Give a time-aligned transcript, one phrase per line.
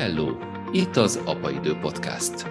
[0.00, 0.28] Hello!
[0.72, 2.46] Itt az Apaidő Podcast.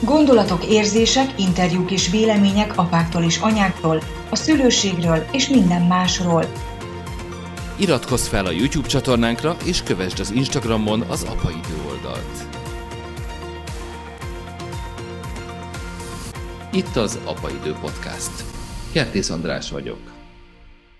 [0.00, 6.44] Gondolatok, érzések, interjúk és vélemények apáktól és anyáktól, a szülőségről és minden másról.
[7.76, 12.48] Iratkozz fel a YouTube csatornánkra, és kövessd az Instagramon az Apaidő oldalt.
[16.72, 18.44] Itt az Apaidő Podcast.
[18.92, 20.13] Kertész András vagyok.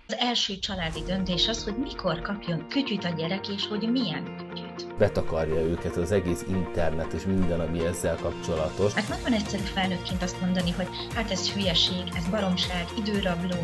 [0.09, 4.96] Az első családi döntés az, hogy mikor kapjon kütyüt a gyerek, és hogy milyen kütyüt.
[4.99, 8.93] Betakarja őket az egész internet és minden, ami ezzel kapcsolatos.
[8.93, 13.57] Hát nagyon egyszerű felnőttként azt mondani, hogy hát ez hülyeség, ez baromság, időrabló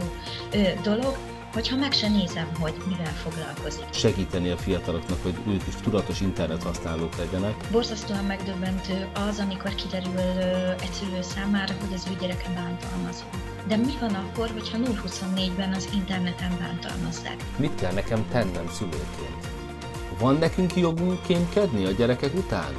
[0.53, 1.17] ö, dolog,
[1.53, 3.93] hogyha meg se nézem, hogy mivel foglalkozik.
[3.93, 7.55] Segíteni a fiataloknak, hogy ők is tudatos internet használók legyenek.
[7.71, 10.21] Borzasztóan megdöbbentő az, amikor kiderül
[10.83, 13.25] egy szülő számára, hogy az ő gyereke bántalmazó.
[13.67, 17.37] De mi van akkor, hogyha 0-24-ben az interneten bántalmazzák?
[17.57, 19.49] Mit kell nekem tennem szülőként?
[20.19, 22.75] Van nekünk jogunk kémkedni a gyerekek után?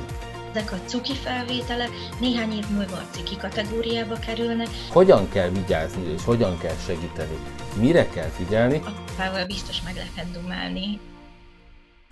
[0.53, 4.67] ezek a cuki felvételek néhány év múlva a ciki kategóriába kerülnek.
[4.89, 7.38] Hogyan kell vigyázni, és hogyan kell segíteni?
[7.75, 8.81] Mire kell figyelni?
[8.85, 10.99] Apával biztos meg lehet dumálni.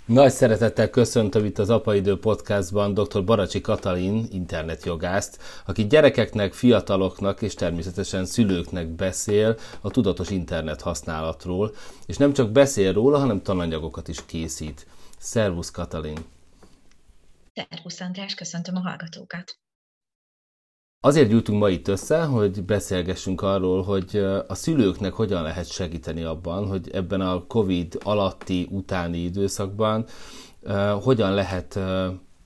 [0.10, 3.24] Nagy szeretettel köszöntöm itt az Apaidő podcastban dr.
[3.24, 12.18] Baracsi Katalin, internetjogászt, aki gyerekeknek, fiataloknak és természetesen szülőknek beszél a tudatos internet használatról, és
[12.18, 14.88] nem csak beszél róla, hanem tananyagokat is készít.
[15.18, 16.18] Szervusz Katalin!
[17.54, 19.58] Szervusz András, köszöntöm a hallgatókat!
[21.02, 26.68] Azért gyűltünk ma itt össze, hogy beszélgessünk arról, hogy a szülőknek hogyan lehet segíteni abban,
[26.68, 30.06] hogy ebben a COVID alatti, utáni időszakban
[31.02, 31.80] hogyan lehet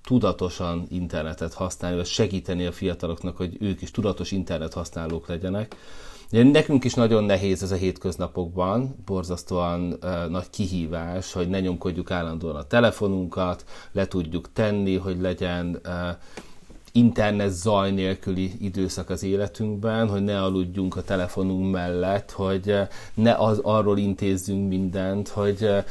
[0.03, 5.75] tudatosan internetet használni, vagy segíteni a fiataloknak, hogy ők is tudatos internet használók legyenek.
[6.31, 9.97] Ugye nekünk is nagyon nehéz ez a hétköznapokban, borzasztóan
[10.29, 15.81] nagy kihívás, hogy ne nyomkodjuk állandóan a telefonunkat, le tudjuk tenni, hogy legyen
[16.95, 23.33] internet zaj nélküli időszak az életünkben, hogy ne aludjunk a telefonunk mellett, hogy eh, ne
[23.33, 25.83] az, arról intézzünk mindent, hogy eh,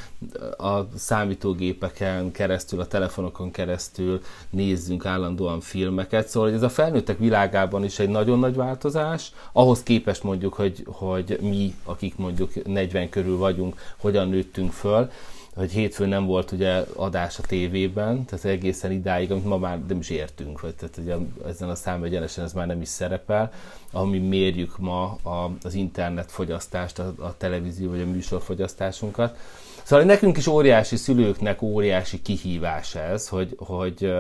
[0.77, 4.21] a számítógépeken keresztül, a telefonokon keresztül
[4.51, 6.29] nézzünk állandóan filmeket.
[6.29, 11.39] Szóval ez a felnőttek világában is egy nagyon nagy változás, ahhoz képest mondjuk, hogy, hogy
[11.41, 15.11] mi, akik mondjuk 40 körül vagyunk, hogyan nőttünk föl,
[15.55, 19.99] hogy hétfőn nem volt ugye adás a tévében, tehát egészen idáig, amit ma már nem
[19.99, 21.15] is értünk, vagy tehát ugye
[21.47, 23.53] ezen a számegyenesen ez már nem is szerepel,
[23.93, 29.37] ami mérjük ma a, az internet fogyasztást, a, a televízió vagy a műsorfogyasztásunkat.
[29.83, 34.13] Szóval nekünk is óriási szülőknek óriási kihívás ez, hogy, hogy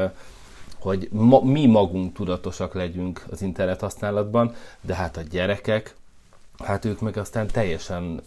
[0.78, 5.94] hogy ma, mi magunk tudatosak legyünk az internet használatban, de hát a gyerekek,
[6.62, 8.22] hát ők meg aztán teljesen,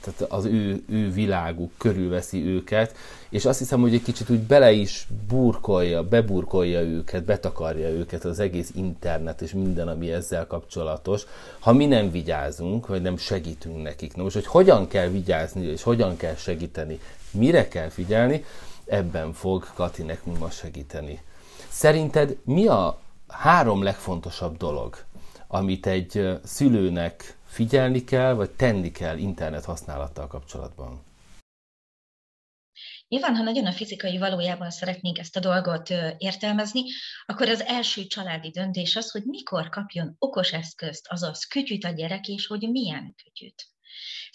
[0.00, 2.96] tehát az ő, ő világuk körülveszi őket,
[3.28, 8.38] és azt hiszem, hogy egy kicsit úgy bele is burkolja, beburkolja őket, betakarja őket az
[8.38, 11.22] egész internet és minden, ami ezzel kapcsolatos,
[11.58, 14.16] ha mi nem vigyázunk, vagy nem segítünk nekik.
[14.16, 17.00] Na most, hogy hogyan kell vigyázni, és hogyan kell segíteni,
[17.30, 18.44] mire kell figyelni,
[18.84, 21.22] ebben fog Kati nekünk ma segíteni.
[21.68, 22.98] Szerinted mi a
[23.28, 24.96] három legfontosabb dolog,
[25.54, 31.04] amit egy szülőnek figyelni kell, vagy tenni kell internet használattal kapcsolatban?
[33.08, 36.82] Nyilván, ha nagyon a fizikai valójában szeretnénk ezt a dolgot értelmezni,
[37.26, 42.28] akkor az első családi döntés az, hogy mikor kapjon okos eszközt, azaz kütyüt a gyerek,
[42.28, 43.73] és hogy milyen kütyüt.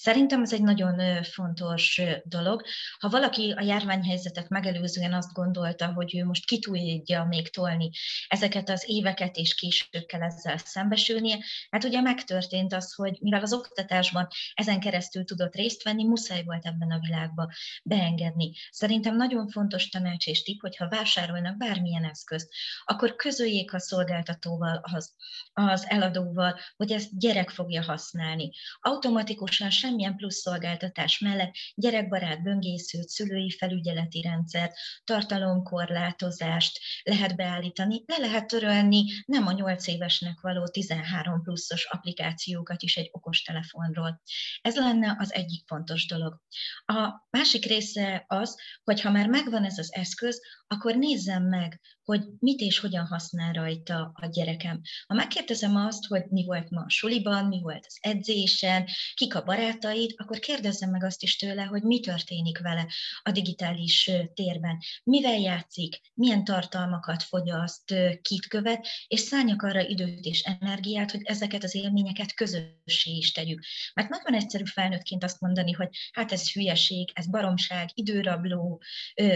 [0.02, 2.64] Szerintem ez egy nagyon fontos dolog.
[3.00, 7.90] Ha valaki a járványhelyzetet megelőzően azt gondolta, hogy ő most ki tudja még tolni
[8.28, 11.38] ezeket az éveket, és később kell ezzel szembesülnie,
[11.70, 16.66] hát ugye megtörtént az, hogy mivel az oktatásban ezen keresztül tudott részt venni, muszáj volt
[16.66, 17.52] ebben a világba
[17.84, 18.52] beengedni.
[18.72, 22.50] Szerintem nagyon fontos tanács és tipp, hogyha vásárolnak bármilyen eszközt,
[22.86, 25.14] akkor közöljék a szolgáltatóval, az,
[25.54, 28.52] az eladóval, hogy ezt gyerek fogja használni.
[28.80, 38.18] Automatikusan sem semmilyen plusz szolgáltatás mellett gyerekbarát böngészőt, szülői felügyeleti rendszert, tartalomkorlátozást lehet beállítani, le
[38.18, 44.22] lehet törölni nem a 8 évesnek való 13 pluszos applikációkat is egy okostelefonról.
[44.62, 46.42] Ez lenne az egyik fontos dolog.
[46.86, 52.26] A másik része az, hogy ha már megvan ez az eszköz, akkor nézzem meg, hogy
[52.40, 54.82] mit és hogyan használ rajta a gyerekem.
[55.08, 59.42] Ha megkérdezem azt, hogy mi volt ma a suliban, mi volt az edzésen, kik a
[59.80, 62.88] barátaid, akkor kérdezzem meg azt is tőle, hogy mi történik vele
[63.22, 70.42] a digitális térben, mivel játszik, milyen tartalmakat fogyaszt, kit követ, és szálljak arra időt és
[70.60, 73.64] energiát, hogy ezeket az élményeket közössé is tegyük.
[73.94, 78.82] Mert nagyon egyszerű felnőttként azt mondani, hogy hát ez hülyeség, ez baromság, időrabló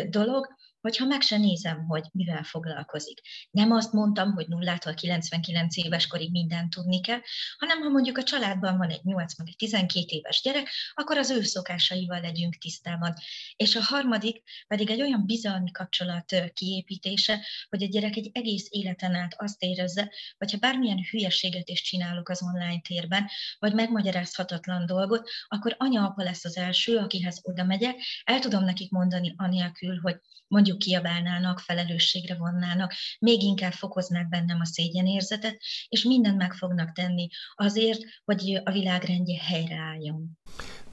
[0.10, 3.22] dolog, hogyha meg se nézem, hogy mivel foglalkozik.
[3.52, 7.20] Nem azt mondtam, hogy nullától 99 éves korig mindent tudni kell,
[7.58, 11.30] hanem ha mondjuk a családban van egy 8 meg egy 12 éves gyerek, akkor az
[11.30, 13.14] ő szokásaival legyünk tisztában.
[13.56, 19.16] És a harmadik pedig egy olyan bizalmi kapcsolat kiépítése, hogy a gyerek egy egész életen
[19.16, 23.30] át azt érezze, hogyha bármilyen hülyeséget is csinálok az online térben,
[23.60, 29.34] vagy megmagyarázhatatlan dolgot, akkor anya-apa lesz az első, akihez oda megyek, el tudom nekik mondani
[29.38, 30.20] anélkül, hogy
[30.54, 35.58] mondjuk kiabálnának, felelősségre vonnának, még inkább fokoznák bennem a szégyenérzetet,
[35.90, 40.40] és mindent meg fognak tenni azért, hogy a világrendje helyreálljon.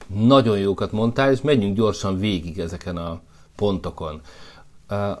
[0.07, 3.21] Nagyon jókat mondtál, és menjünk gyorsan végig ezeken a
[3.55, 4.21] pontokon.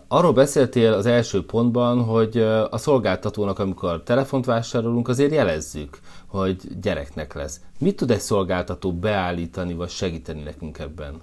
[0.07, 2.37] Arról beszéltél az első pontban, hogy
[2.69, 7.61] a szolgáltatónak, amikor telefont vásárolunk, azért jelezzük, hogy gyereknek lesz.
[7.79, 11.21] Mit tud egy szolgáltató beállítani, vagy segíteni nekünk ebben?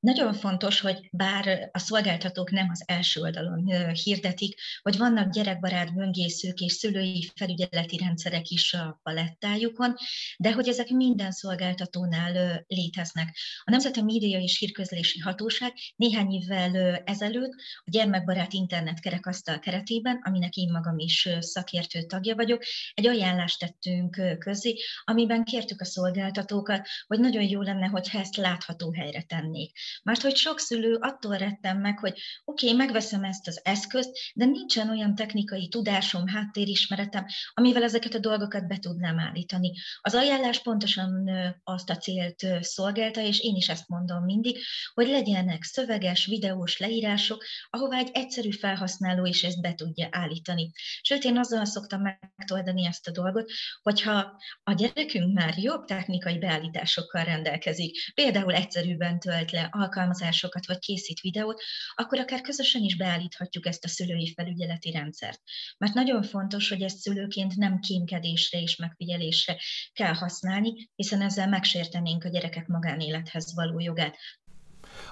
[0.00, 6.60] Nagyon fontos, hogy bár a szolgáltatók nem az első oldalon hirdetik, hogy vannak gyerekbarát böngészők
[6.60, 9.94] és szülői felügyeleti rendszerek is a palettájukon,
[10.38, 13.36] de hogy ezek minden szolgáltatónál léteznek.
[13.64, 17.52] A Nemzeti Média és Hírközlési Hatóság néhány évvel ezelőtt
[17.84, 22.62] a gyermekbarát internet kerekasztal keretében, aminek én magam is szakértő tagja vagyok,
[22.94, 28.92] egy ajánlást tettünk közé, amiben kértük a szolgáltatókat, hogy nagyon jó lenne, hogyha ezt látható
[28.92, 29.78] helyre tennék.
[30.02, 34.44] Mert hogy sok szülő attól rettem meg, hogy oké, okay, megveszem ezt az eszközt, de
[34.44, 39.72] nincsen olyan technikai tudásom, háttérismeretem, amivel ezeket a dolgokat be tudnám állítani.
[40.00, 41.30] Az ajánlás pontosan
[41.64, 44.58] azt a célt szolgálta, és én is ezt mondom mindig,
[44.94, 50.70] hogy legyenek szöveges, videós leírások, ahová egy egyszerű felhasználó is ezt be tudja állítani.
[51.00, 53.50] Sőt, én azzal szoktam megtoldani ezt a dolgot,
[53.82, 61.20] hogyha a gyerekünk már jobb technikai beállításokkal rendelkezik, például egyszerűbben tölt le alkalmazásokat, vagy készít
[61.20, 61.62] videót,
[61.94, 65.40] akkor akár közösen is beállíthatjuk ezt a szülői felügyeleti rendszert.
[65.78, 69.56] Mert nagyon fontos, hogy ezt szülőként nem kémkedésre és megfigyelésre
[69.92, 74.16] kell használni, hiszen ezzel megsértenénk a gyerekek magánélethez való jogát.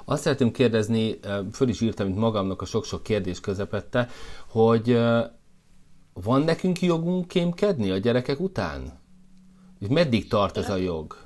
[0.05, 1.19] Azt szeretném kérdezni,
[1.53, 4.09] föl is írtam mint magamnak a sok-sok kérdés közepette,
[4.49, 4.99] hogy
[6.13, 9.03] van nekünk jogunk kémkedni a gyerekek után?
[9.89, 11.24] Meddig tart ez a jog?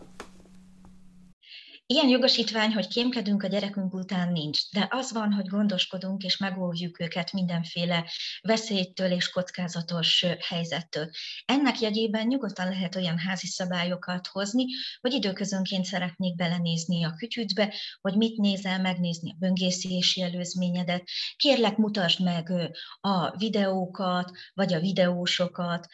[1.90, 7.00] Ilyen jogosítvány, hogy kémkedünk a gyerekünk után nincs, de az van, hogy gondoskodunk és megóvjuk
[7.00, 11.10] őket mindenféle veszélytől és kockázatos helyzettől.
[11.44, 14.64] Ennek jegyében nyugodtan lehet olyan házi szabályokat hozni,
[15.00, 21.08] hogy időközönként szeretnék belenézni a kütyütbe, hogy mit nézel, megnézni a böngészési előzményedet.
[21.36, 22.52] Kérlek, mutasd meg
[23.00, 25.86] a videókat, vagy a videósokat,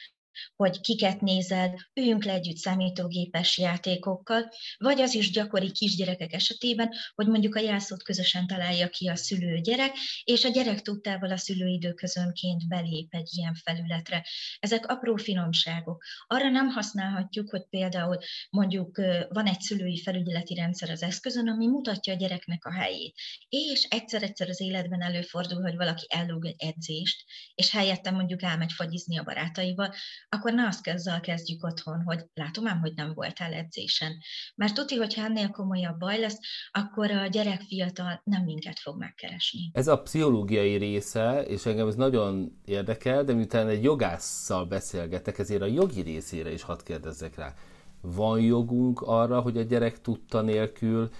[0.57, 7.27] hogy kiket nézed, üljünk le együtt számítógépes játékokkal, vagy az is gyakori kisgyerekek esetében, hogy
[7.27, 9.93] mondjuk a jelszót közösen találja ki a szülő gyerek,
[10.25, 14.27] és a gyerek tudtával a szülő időközönként belép egy ilyen felületre.
[14.59, 16.05] Ezek apró finomságok.
[16.27, 18.19] Arra nem használhatjuk, hogy például
[18.51, 18.97] mondjuk
[19.29, 23.15] van egy szülői felügyeleti rendszer az eszközön, ami mutatja a gyereknek a helyét.
[23.49, 29.19] És egyszer-egyszer az életben előfordul, hogy valaki ellúg egy edzést, és helyette mondjuk elmegy fagyizni
[29.19, 29.95] a barátaival,
[30.35, 34.13] akkor ne azt azzal kezdjük otthon, hogy látom ám, hogy nem voltál edzésen.
[34.55, 36.39] Mert tuti, hogyha ennél komolyabb baj lesz,
[36.73, 39.71] akkor a gyerek fiatal nem minket fog megkeresni.
[39.73, 45.63] Ez a pszichológiai része, és engem ez nagyon érdekel, de miután egy jogásszal beszélgetek, ezért
[45.63, 47.55] a jogi részére is hadd kérdezzek rá.
[48.01, 51.11] Van jogunk arra, hogy a gyerek tudta nélkül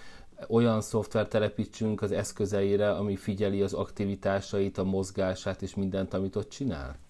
[0.49, 6.49] olyan szoftvert telepítsünk az eszközeire, ami figyeli az aktivitásait, a mozgását és mindent, amit ott
[6.49, 7.04] csinál?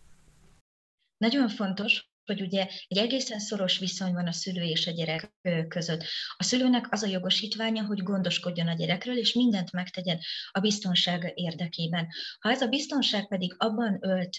[1.25, 5.33] Nagyon fontos, hogy ugye egy egészen szoros viszony van a szülő és a gyerek
[5.69, 6.05] között.
[6.37, 10.19] A szülőnek az a jogosítványa, hogy gondoskodjon a gyerekről, és mindent megtegyen
[10.51, 12.07] a biztonsága érdekében.
[12.39, 14.37] Ha ez a biztonság pedig abban ölt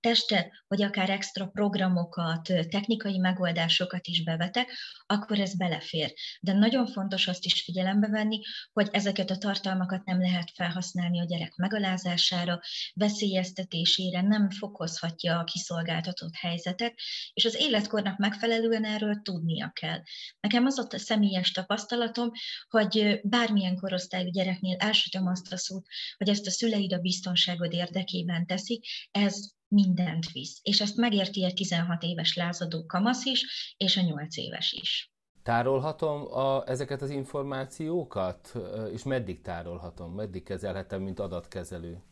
[0.00, 4.70] testet, vagy akár extra programokat, technikai megoldásokat is bevetek,
[5.06, 6.12] akkor ez belefér.
[6.40, 8.40] De nagyon fontos azt is figyelembe venni,
[8.72, 12.60] hogy ezeket a tartalmakat nem lehet felhasználni a gyerek megalázására,
[12.94, 16.94] veszélyeztetésére, nem fokozhatja a kiszolgáltatott helyzetet,
[17.32, 20.00] és az életkornak megfelelően erről tudnia kell.
[20.40, 22.30] Nekem az ott a személyes tapasztalatom,
[22.68, 28.46] hogy bármilyen korosztályú gyereknél elsütöm azt a szót, hogy ezt a szüleid a biztonságod érdekében
[28.46, 30.58] teszik, ez mindent visz.
[30.62, 35.10] És ezt megérti egy 16 éves lázadó kamasz is, és a 8 éves is.
[35.42, 38.54] Tárolhatom a, ezeket az információkat,
[38.92, 42.02] és meddig tárolhatom, meddig kezelhetem, mint adatkezelő?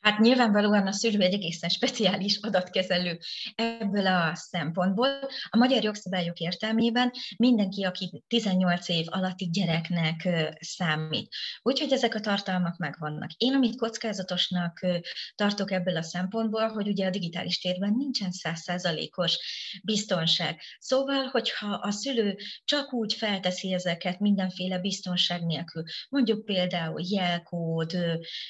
[0.00, 3.18] Hát nyilvánvalóan a szülő egy egészen speciális adatkezelő
[3.54, 5.08] ebből a szempontból.
[5.50, 10.28] A magyar jogszabályok értelmében mindenki, aki 18 év alatti gyereknek
[10.60, 11.34] számít.
[11.62, 13.30] Úgyhogy ezek a tartalmak megvannak.
[13.36, 14.86] Én, amit kockázatosnak
[15.34, 19.38] tartok ebből a szempontból, hogy ugye a digitális térben nincsen százszázalékos
[19.82, 20.60] biztonság.
[20.78, 27.96] Szóval, hogyha a szülő csak úgy felteszi ezeket mindenféle biztonság nélkül, mondjuk például jelkód,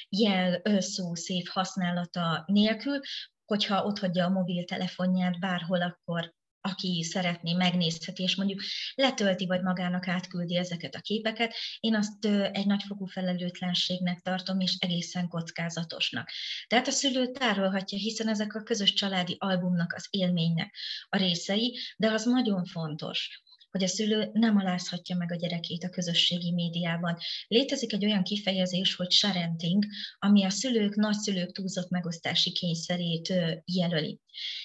[0.08, 3.00] jelszó, szép használata nélkül,
[3.44, 8.60] hogyha ott hagyja a mobiltelefonját bárhol, akkor aki szeretné, megnézheti, és mondjuk
[8.94, 15.28] letölti, vagy magának átküldi ezeket a képeket, én azt egy nagyfokú felelőtlenségnek tartom, és egészen
[15.28, 16.30] kockázatosnak.
[16.66, 20.74] Tehát a szülő tárolhatja, hiszen ezek a közös családi albumnak, az élménynek
[21.08, 25.88] a részei, de az nagyon fontos, hogy a szülő nem alázhatja meg a gyerekét a
[25.88, 27.16] közösségi médiában.
[27.48, 29.84] Létezik egy olyan kifejezés, hogy sharenting,
[30.18, 33.34] ami a szülők, nagyszülők túlzott megosztási kényszerét
[33.64, 34.20] jelöli.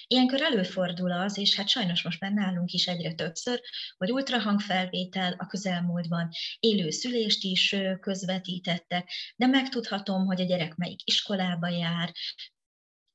[0.06, 3.60] Ilyenkor előfordul az, és hát sajnos most már nálunk is egyre többször,
[3.96, 6.28] hogy ultrahangfelvétel a közelmúltban
[6.60, 12.12] élő szülést is közvetítettek, de megtudhatom, hogy a gyerek melyik iskolába jár,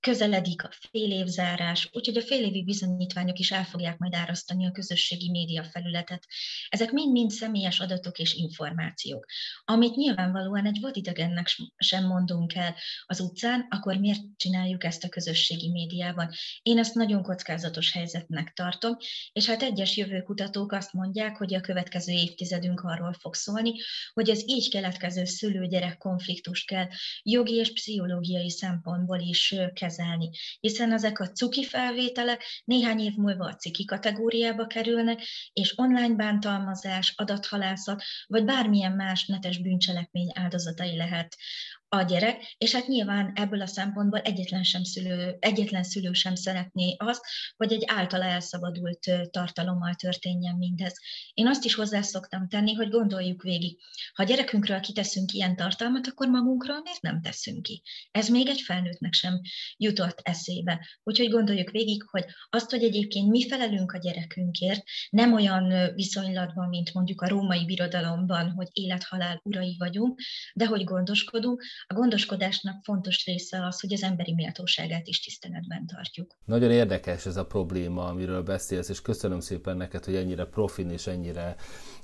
[0.02, 4.72] közeledik a fél évzárás, úgyhogy a fél évi bizonyítványok is el fogják majd árasztani a
[4.72, 6.28] közösségi média felületet.
[6.70, 9.26] Ezek mind-mind személyes adatok és információk.
[9.66, 15.70] Amit nyilvánvalóan egy vadidegennek sem mondunk el az utcán, akkor miért csináljuk ezt a közösségi
[15.70, 16.30] médiában?
[16.62, 18.98] Én ezt nagyon kockázatos helyzetnek tartom,
[19.32, 23.74] és hát egyes jövőkutatók azt mondják, hogy a következő évtizedünk arról fog szólni,
[24.14, 26.88] hogy az így keletkező szülő-gyerek konfliktust kell
[27.24, 30.30] jogi és pszichológiai szempontból is kezelni kezelni,
[30.60, 35.22] hiszen ezek a cuki felvételek néhány év múlva a ciki kategóriába kerülnek,
[35.54, 41.38] és online bántalmazás, adathalászat, vagy bármilyen más netes bűncselekmény áldozatai lehet
[41.96, 46.96] a gyerek, és hát nyilván ebből a szempontból egyetlen, sem szülő, egyetlen szülő sem szeretné
[47.00, 47.22] azt,
[47.58, 50.94] hogy egy általa elszabadult tartalommal történjen mindez.
[51.34, 53.78] Én azt is hozzá szoktam tenni, hogy gondoljuk végig,
[54.14, 57.82] ha gyerekünkről kiteszünk ilyen tartalmat, akkor magunkról miért nem teszünk ki?
[58.12, 59.42] Ez még egy felnőttnek sem
[59.78, 60.88] jutott eszébe.
[61.04, 66.94] Úgyhogy gondoljuk végig, hogy azt, hogy egyébként mi felelünk a gyerekünkért, nem olyan viszonylatban, mint
[66.94, 70.20] mondjuk a római birodalomban, hogy élethalál urai vagyunk,
[70.54, 76.38] de hogy gondoskodunk, a gondoskodásnak fontos része az, hogy az emberi méltóságát is tiszteletben tartjuk.
[76.46, 81.08] Nagyon érdekes ez a probléma, amiről beszélsz, és köszönöm szépen neked, hogy ennyire profin és
[81.08, 81.56] ennyire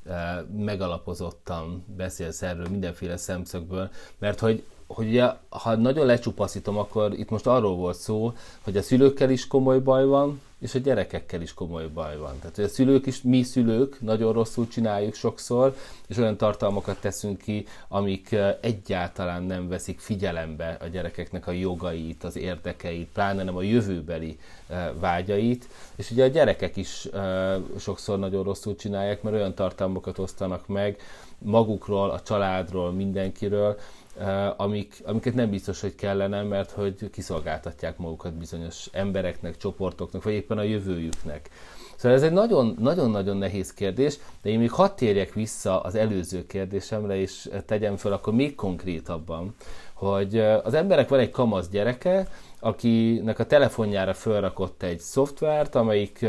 [0.06, 7.30] e, megalapozottan beszélsz erről mindenféle szemszögből, mert hogy hogy ugye, ha nagyon lecsupaszítom, akkor itt
[7.30, 11.54] most arról volt szó, hogy a szülőkkel is komoly baj van, és a gyerekekkel is
[11.54, 12.40] komoly baj van.
[12.40, 15.76] Tehát hogy a szülők is, mi szülők nagyon rosszul csináljuk sokszor,
[16.08, 22.36] és olyan tartalmakat teszünk ki, amik egyáltalán nem veszik figyelembe a gyerekeknek a jogait, az
[22.36, 24.38] érdekeit, pláne nem a jövőbeli
[25.00, 27.08] vágyait, és ugye a gyerekek is
[27.80, 30.98] sokszor nagyon rosszul csinálják, mert olyan tartalmakat osztanak meg
[31.38, 33.78] magukról, a családról, mindenkiről,
[34.58, 40.58] amik, amiket nem biztos, hogy kellene, mert hogy kiszolgáltatják magukat bizonyos embereknek, csoportoknak, vagy éppen
[40.58, 41.50] a jövőjüknek.
[41.96, 42.32] Szóval ez egy
[42.78, 48.12] nagyon-nagyon nehéz kérdés, de én még hadd térjek vissza az előző kérdésemre, és tegyem fel
[48.12, 49.56] akkor még konkrétabban,
[49.94, 52.28] hogy az emberek van egy kamasz gyereke,
[52.60, 56.26] akinek a telefonjára felrakott egy szoftvert, amelyik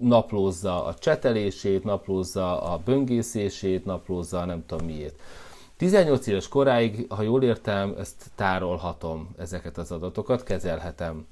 [0.00, 5.14] naplózza a csetelését, naplózza a böngészését, naplózza nem tudom miért.
[5.76, 11.26] 18 éves koráig, ha jól értem, ezt tárolhatom, ezeket az adatokat, kezelhetem.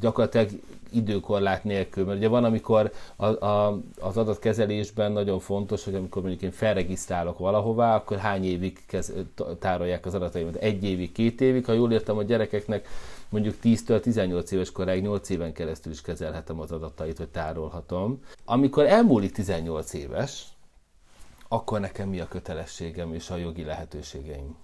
[0.00, 0.50] Gyakorlatilag
[0.92, 6.42] időkorlát nélkül, mert ugye van, amikor a, a, az adatkezelésben nagyon fontos, hogy amikor mondjuk
[6.42, 9.12] én felregisztrálok valahová, akkor hány évig kez,
[9.58, 10.54] tárolják az adataimat?
[10.54, 11.64] Egy évig, két évig?
[11.64, 12.88] Ha jól értem, a gyerekeknek
[13.28, 18.22] mondjuk 10-től 18 éves koráig 8 éven keresztül is kezelhetem az adatait, vagy tárolhatom.
[18.44, 20.44] Amikor elmúlik 18 éves,
[21.48, 24.56] akkor nekem mi a kötelességem és a jogi lehetőségeim?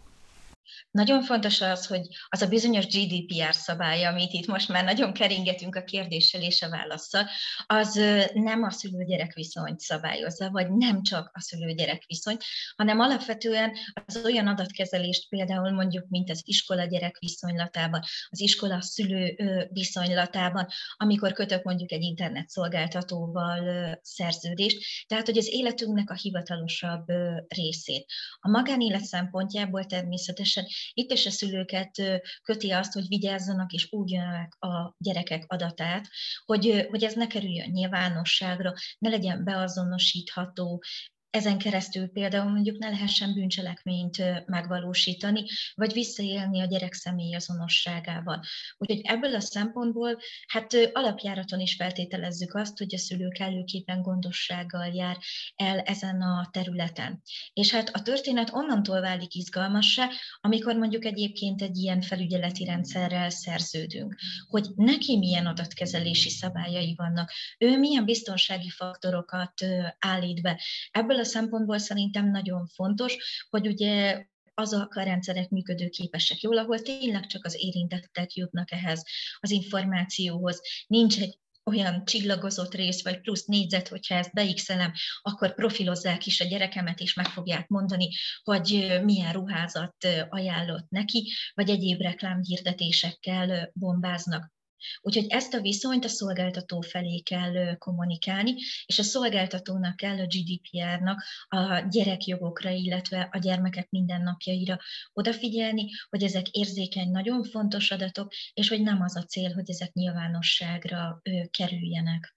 [0.90, 5.74] Nagyon fontos az, hogy az a bizonyos GDPR szabály, amit itt most már nagyon keringetünk
[5.74, 7.26] a kérdéssel és a válaszsal,
[7.66, 8.00] az
[8.34, 12.36] nem a szülő-gyerek viszonyt szabályozza, vagy nem csak a szülő-gyerek viszony,
[12.76, 13.72] hanem alapvetően
[14.06, 19.36] az olyan adatkezelést például mondjuk, mint az iskola-gyerek viszonylatában, az iskola-szülő
[19.70, 23.60] viszonylatában, amikor kötök mondjuk egy internetszolgáltatóval
[24.02, 27.04] szerződést, tehát hogy az életünknek a hivatalosabb
[27.48, 28.06] részét.
[28.40, 30.61] A magánélet szempontjából természetesen
[30.92, 36.08] itt is a szülőket köti azt, hogy vigyázzanak és úgyanak a gyerekek adatát,
[36.44, 40.82] hogy, hogy ez ne kerüljön nyilvánosságra, ne legyen beazonosítható,
[41.32, 48.40] ezen keresztül például mondjuk ne lehessen bűncselekményt megvalósítani, vagy visszaélni a gyerek személyi azonosságával.
[48.78, 55.18] Úgyhogy ebből a szempontból hát alapjáraton is feltételezzük azt, hogy a szülő kellőképpen gondossággal jár
[55.56, 57.22] el ezen a területen.
[57.52, 60.08] És hát a történet onnantól válik izgalmassá,
[60.40, 64.16] amikor mondjuk egyébként egy ilyen felügyeleti rendszerrel szerződünk,
[64.48, 69.52] hogy neki milyen adatkezelési szabályai vannak, ő milyen biztonsági faktorokat
[69.98, 70.60] állít be.
[70.90, 73.16] Ebből a szempontból szerintem nagyon fontos,
[73.50, 74.24] hogy ugye
[74.54, 79.02] azok a rendszerek működőképesek jól, ahol tényleg csak az érintettek jutnak ehhez
[79.40, 80.60] az információhoz.
[80.86, 86.44] Nincs egy olyan csillagozott rész, vagy plusz négyzet, hogyha ezt beixelem, akkor profilozzák is a
[86.44, 88.08] gyerekemet, és meg fogják mondani,
[88.42, 89.96] hogy milyen ruházat
[90.28, 94.52] ajánlott neki, vagy egyéb reklámhirdetésekkel bombáznak.
[95.00, 98.54] Úgyhogy ezt a viszonyt a szolgáltató felé kell kommunikálni,
[98.86, 104.78] és a szolgáltatónak kell a GDPR-nak a gyerekjogokra, illetve a gyermekek mindennapjaira
[105.12, 109.92] odafigyelni, hogy ezek érzékeny, nagyon fontos adatok, és hogy nem az a cél, hogy ezek
[109.92, 112.36] nyilvánosságra kerüljenek.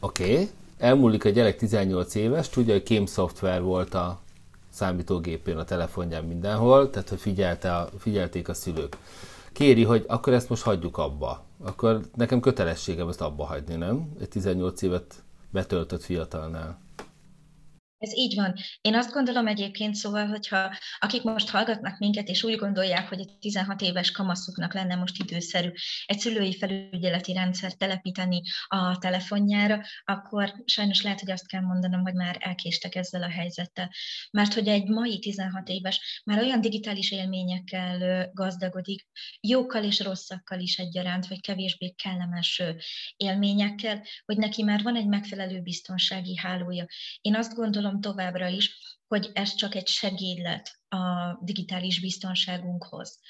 [0.00, 0.48] Oké, okay.
[0.78, 4.22] elmúlik a gyerek 18 éves, tudja, hogy kém szoftver volt a
[4.70, 8.96] számítógépén, a telefonján mindenhol, tehát hogy figyelte a, figyelték a szülők
[9.54, 11.44] kéri, hogy akkor ezt most hagyjuk abba.
[11.64, 14.12] Akkor nekem kötelességem ezt abba hagyni, nem?
[14.20, 16.78] Egy 18 évet betöltött fiatalnál.
[18.04, 18.54] Ez így van.
[18.80, 23.38] Én azt gondolom egyébként, szóval, hogyha akik most hallgatnak minket, és úgy gondolják, hogy egy
[23.38, 25.70] 16 éves kamaszuknak lenne most időszerű
[26.06, 32.14] egy szülői felügyeleti rendszer telepíteni a telefonjára, akkor sajnos lehet, hogy azt kell mondanom, hogy
[32.14, 33.90] már elkéstek ezzel a helyzettel.
[34.30, 39.06] Mert hogy egy mai 16 éves már olyan digitális élményekkel gazdagodik,
[39.40, 42.62] jókkal és rosszakkal is egyaránt, vagy kevésbé kellemes
[43.16, 46.86] élményekkel, hogy neki már van egy megfelelő biztonsági hálója.
[47.20, 53.20] Én azt gondolom, gondolom továbbra is, hogy ez csak egy segédlet a digitális biztonságunkhoz.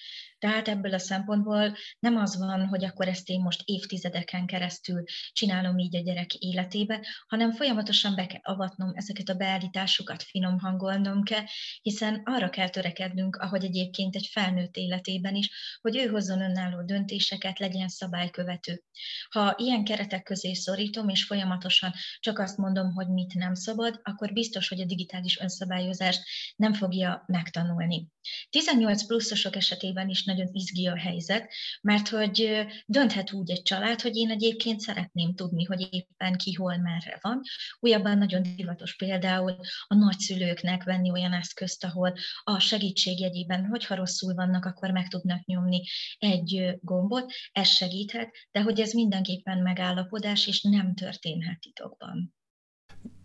[0.45, 5.79] Tehát ebből a szempontból nem az van, hogy akkor ezt én most évtizedeken keresztül csinálom
[5.79, 11.45] így a gyerek életébe, hanem folyamatosan be kell avatnom ezeket a beállításokat, finom hangolnom kell,
[11.83, 17.59] hiszen arra kell törekednünk, ahogy egyébként egy felnőtt életében is, hogy ő hozzon önálló döntéseket,
[17.59, 18.83] legyen szabálykövető.
[19.29, 24.33] Ha ilyen keretek közé szorítom, és folyamatosan csak azt mondom, hogy mit nem szabad, akkor
[24.33, 26.23] biztos, hogy a digitális önszabályozást
[26.57, 28.13] nem fogja megtanulni.
[28.51, 34.17] 18 pluszosok esetében is nagyon izgi a helyzet, mert hogy dönthet úgy egy család, hogy
[34.17, 37.41] én egyébként szeretném tudni, hogy éppen ki hol merre van.
[37.81, 39.57] Újabban nagyon divatos például
[39.87, 45.45] a nagyszülőknek venni olyan eszközt, ahol a segítség jegyében, hogyha rosszul vannak, akkor meg tudnak
[45.45, 45.83] nyomni
[46.19, 52.35] egy gombot, ez segíthet, de hogy ez mindenképpen megállapodás, és nem történhet titokban.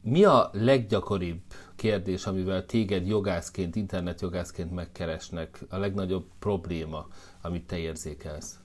[0.02, 1.42] Mi a leggyakoribb
[1.76, 7.08] kérdés, amivel téged jogászként, internetjogászként megkeresnek, a legnagyobb probléma,
[7.42, 8.60] amit te érzékelsz?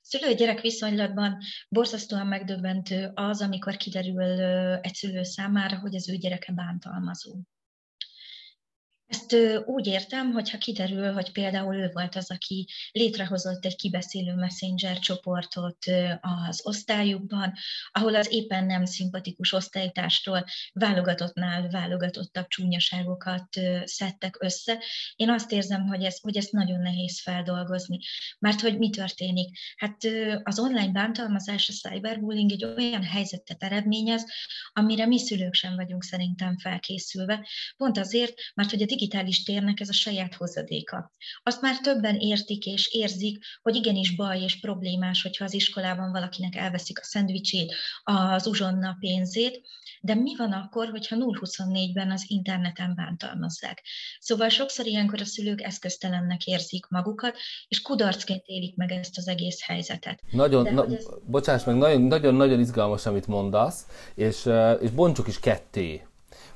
[0.00, 4.40] Szülő-gyerek viszonylatban borzasztóan megdöbbentő az, amikor kiderül
[4.80, 7.32] egy szülő számára, hogy az ő gyereke bántalmazó.
[9.12, 14.98] Ezt úgy értem, hogyha kiderül, hogy például ő volt az, aki létrehozott egy kibeszélő messenger
[14.98, 15.76] csoportot
[16.20, 17.52] az osztályukban,
[17.90, 23.48] ahol az éppen nem szimpatikus osztálytástól válogatottnál válogatottabb csúnyaságokat
[23.84, 24.78] szedtek össze.
[25.16, 27.98] Én azt érzem, hogy, ez, hogy ezt nagyon nehéz feldolgozni.
[28.38, 29.58] Mert hogy mi történik?
[29.76, 29.96] Hát
[30.42, 34.24] az online bántalmazás, a cyberbullying egy olyan helyzetet eredményez,
[34.72, 37.46] amire mi szülők sem vagyunk szerintem felkészülve.
[37.76, 41.12] Pont azért, mert hogy a digitális térnek ez a saját hozadéka.
[41.42, 46.56] Azt már többen értik és érzik, hogy igenis baj és problémás, hogyha az iskolában valakinek
[46.56, 49.60] elveszik a szendvicsét, az uzsonna pénzét,
[50.00, 53.82] de mi van akkor, hogyha 0-24-ben az interneten bántalmazzák?
[54.20, 57.36] Szóval sokszor ilyenkor a szülők eszköztelennek érzik magukat,
[57.68, 60.20] és kudarcként élik meg ezt az egész helyzetet.
[60.30, 61.06] Nagyon, na, ez...
[61.26, 64.48] bocsáss meg, nagyon-nagyon izgalmas, amit mondasz, és,
[64.80, 66.02] és bontsuk is ketté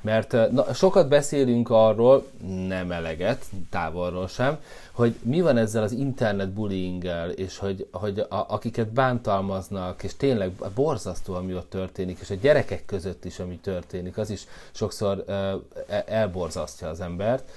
[0.06, 2.26] Mert na, sokat beszélünk arról,
[2.66, 4.58] nem eleget, távolról sem,
[4.92, 10.50] hogy mi van ezzel az internet bullyinggel, és hogy, hogy a, akiket bántalmaznak, és tényleg
[10.74, 16.02] borzasztó, ami ott történik, és a gyerekek között is, ami történik, az is sokszor uh,
[16.06, 17.50] elborzasztja az embert,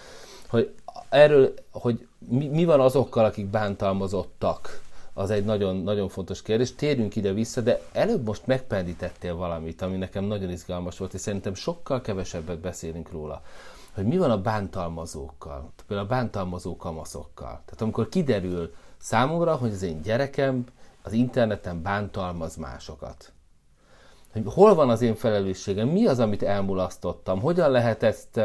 [0.48, 0.74] hogy
[1.10, 4.82] erről, hogy mi, mi van azokkal, akik bántalmazottak,
[5.20, 6.76] az egy nagyon, nagyon fontos kérdés.
[6.76, 11.54] Térjünk ide vissza, de előbb most megpendítettél valamit, ami nekem nagyon izgalmas volt, és szerintem
[11.54, 13.42] sokkal kevesebbet beszélünk róla
[14.00, 17.62] hogy mi van a bántalmazókkal, például a bántalmazó kamaszokkal.
[17.66, 20.66] Tehát amikor kiderül számomra, hogy az én gyerekem
[21.02, 23.32] az interneten bántalmaz másokat.
[24.32, 28.40] Hogy hol van az én felelősségem, mi az, amit elmulasztottam, hogyan lehet ezt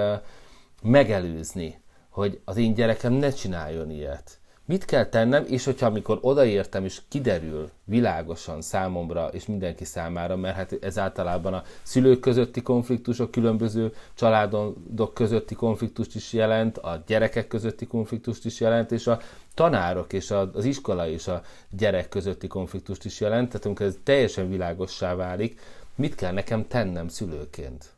[0.83, 4.39] megelőzni, hogy az én gyerekem ne csináljon ilyet.
[4.67, 10.57] Mit kell tennem, és hogyha amikor odaértem, és kiderül világosan számomra és mindenki számára, mert
[10.57, 17.03] hát ez általában a szülők közötti konfliktus, a különböző családok közötti konfliktust is jelent, a
[17.07, 19.21] gyerekek közötti konfliktust is jelent, és a
[19.55, 24.49] tanárok és az iskola és a gyerek közötti konfliktust is jelent, tehát amikor ez teljesen
[24.49, 25.61] világossá válik,
[25.95, 27.94] mit kell nekem tennem szülőként?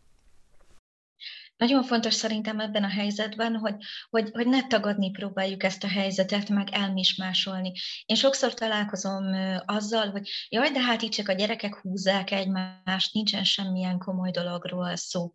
[1.57, 3.75] Nagyon fontos szerintem ebben a helyzetben, hogy,
[4.11, 7.73] hogy, hogy ne tagadni próbáljuk ezt a helyzetet, meg elmismásolni.
[8.07, 9.25] Én sokszor találkozom
[9.67, 14.97] azzal, hogy jaj, de hát itt csak a gyerekek húzzák egymást, nincsen semmilyen komoly dologról
[14.97, 15.31] szó.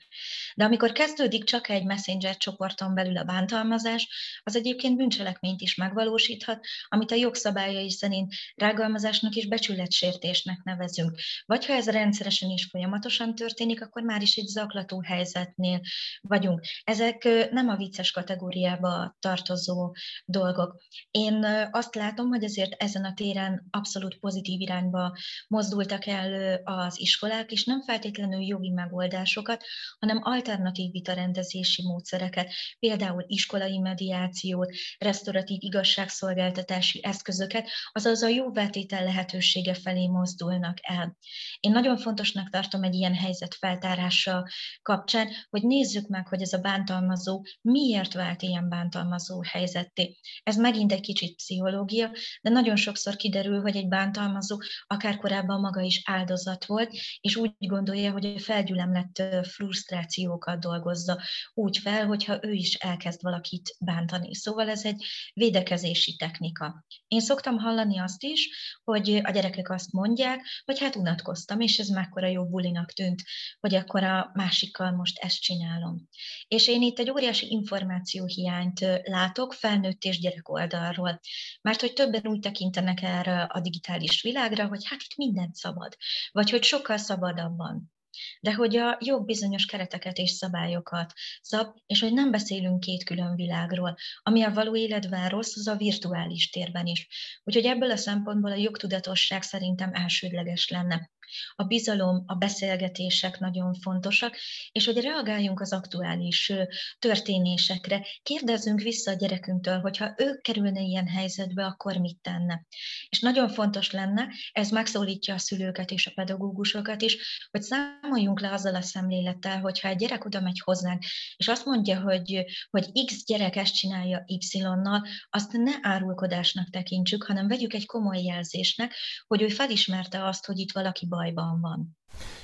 [0.55, 4.07] De amikor kezdődik csak egy messenger csoporton belül a bántalmazás,
[4.43, 11.19] az egyébként bűncselekményt is megvalósíthat, amit a jogszabályai szerint rágalmazásnak és becsületsértésnek nevezünk.
[11.45, 15.81] Vagy ha ez rendszeresen és folyamatosan történik, akkor már is egy zaklató helyzetnél
[16.21, 16.61] vagyunk.
[16.83, 19.95] Ezek nem a vicces kategóriába tartozó
[20.25, 20.81] dolgok.
[21.11, 27.51] Én azt látom, hogy azért ezen a téren abszolút pozitív irányba mozdultak el az iskolák,
[27.51, 29.63] és nem feltétlenül jogi megoldásokat,
[29.99, 39.73] hanem alternatív vitarendezési módszereket, például iskolai mediációt, restauratív igazságszolgáltatási eszközöket, azaz a jó vetétel lehetősége
[39.73, 41.17] felé mozdulnak el.
[41.59, 44.47] Én nagyon fontosnak tartom egy ilyen helyzet feltárása
[44.81, 50.17] kapcsán, hogy nézzük nézzük meg, hogy ez a bántalmazó miért vált ilyen bántalmazó helyzetté.
[50.43, 52.11] Ez megint egy kicsit pszichológia,
[52.41, 57.51] de nagyon sokszor kiderül, hogy egy bántalmazó akár korábban maga is áldozat volt, és úgy
[57.57, 61.21] gondolja, hogy a felgyülemlett frusztrációkat dolgozza
[61.53, 64.35] úgy fel, hogyha ő is elkezd valakit bántani.
[64.35, 66.85] Szóval ez egy védekezési technika.
[67.07, 68.49] Én szoktam hallani azt is,
[68.83, 73.21] hogy a gyerekek azt mondják, hogy hát unatkoztam, és ez mekkora jó bulinak tűnt,
[73.59, 76.07] hogy akkor a másikkal most ezt csinálom tartalom.
[76.47, 81.19] És én itt egy óriási információhiányt látok felnőtt és gyerek oldalról,
[81.61, 85.95] mert hogy többen úgy tekintenek erre a digitális világra, hogy hát itt mindent szabad,
[86.31, 87.91] vagy hogy sokkal szabadabban
[88.39, 93.35] de hogy a jog bizonyos kereteket és szabályokat szab, és hogy nem beszélünk két külön
[93.35, 93.95] világról.
[94.23, 97.07] Ami a való életben rossz, az a virtuális térben is.
[97.43, 101.09] Úgyhogy ebből a szempontból a jogtudatosság szerintem elsődleges lenne
[101.55, 104.37] a bizalom, a beszélgetések nagyon fontosak,
[104.71, 106.53] és hogy reagáljunk az aktuális
[106.99, 112.65] történésekre, kérdezzünk vissza a gyerekünktől, hogyha ő kerülne ilyen helyzetbe, akkor mit tenne.
[113.09, 118.51] És nagyon fontos lenne, ez megszólítja a szülőket és a pedagógusokat is, hogy számoljunk le
[118.51, 121.03] azzal a szemlélettel, hogyha egy gyerek oda megy hozzánk,
[121.37, 127.47] és azt mondja, hogy, hogy X gyerek ezt csinálja Y-nal, azt ne árulkodásnak tekintsük, hanem
[127.47, 128.95] vegyük egy komoly jelzésnek,
[129.27, 131.97] hogy ő felismerte azt, hogy itt valaki baj bajban van.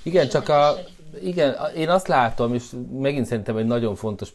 [0.04, 0.74] Igen, csak a,
[1.22, 4.34] igen, én azt látom, és megint szerintem egy nagyon fontos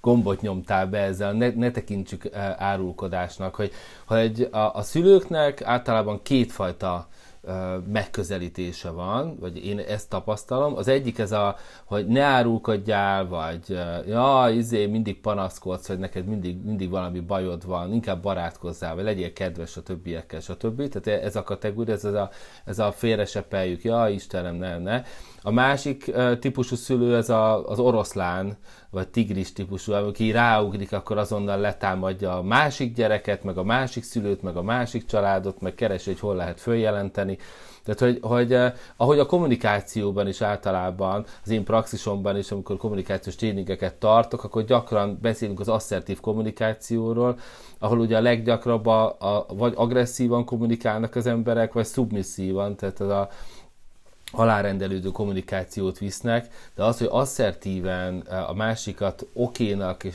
[0.00, 3.72] gombot nyomtál be ezzel, ne, ne tekintsük eh, árulkodásnak, hogy,
[4.06, 7.08] hogy a, a szülőknek általában kétfajta
[7.92, 10.76] megközelítése van, vagy én ezt tapasztalom.
[10.76, 16.64] Az egyik ez a, hogy ne árulkodjál, vagy ja, izé, mindig panaszkodsz, vagy neked mindig,
[16.64, 20.88] mindig valami bajod van, inkább barátkozzál, vagy legyél kedves a többiekkel, stb.
[20.88, 22.30] Tehát ez a kategória, ez a,
[22.64, 25.02] ez a félresepeljük, ja, Istenem, ne, ne.
[25.46, 28.56] A másik típusú szülő ez a, az oroszlán,
[28.90, 34.42] vagy tigris típusú, aki ráugrik, akkor azonnal letámadja a másik gyereket, meg a másik szülőt,
[34.42, 37.38] meg a másik családot, meg keresi, hogy hol lehet följelenteni.
[37.84, 38.56] Tehát, hogy, hogy
[38.96, 45.18] ahogy a kommunikációban is általában, az én praxisomban is, amikor kommunikációs tréningeket tartok, akkor gyakran
[45.22, 47.38] beszélünk az asszertív kommunikációról,
[47.78, 53.08] ahol ugye a leggyakrabb a, a, vagy agresszívan kommunikálnak az emberek, vagy szubmisszívan, tehát az
[53.08, 53.28] a,
[54.38, 60.14] alárendelődő kommunikációt visznek, de az, hogy asszertíven eh, a másikat okénak és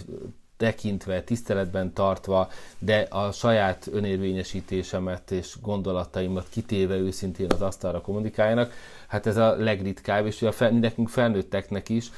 [0.59, 8.73] tekintve, tiszteletben tartva, de a saját önérvényesítésemet és gondolataimat kitéve őszintén az asztalra kommunikáljanak,
[9.07, 12.11] hát ez a legritkább, és ugye fel, nekünk felnőtteknek is,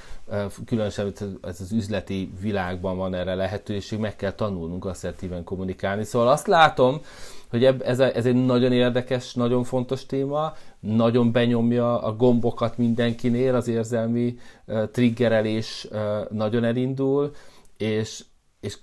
[0.66, 6.04] különösen ez az üzleti világban van erre lehetőség, meg kell tanulnunk asszertíven kommunikálni.
[6.04, 7.02] Szóval azt látom,
[7.52, 13.56] hogy ez, a, ez egy nagyon érdekes, nagyon fontos téma, nagyon benyomja a gombokat mindenkinél,
[13.56, 17.32] az érzelmi uh, triggerelés uh, nagyon elindul,
[17.78, 18.24] és,
[18.60, 18.78] és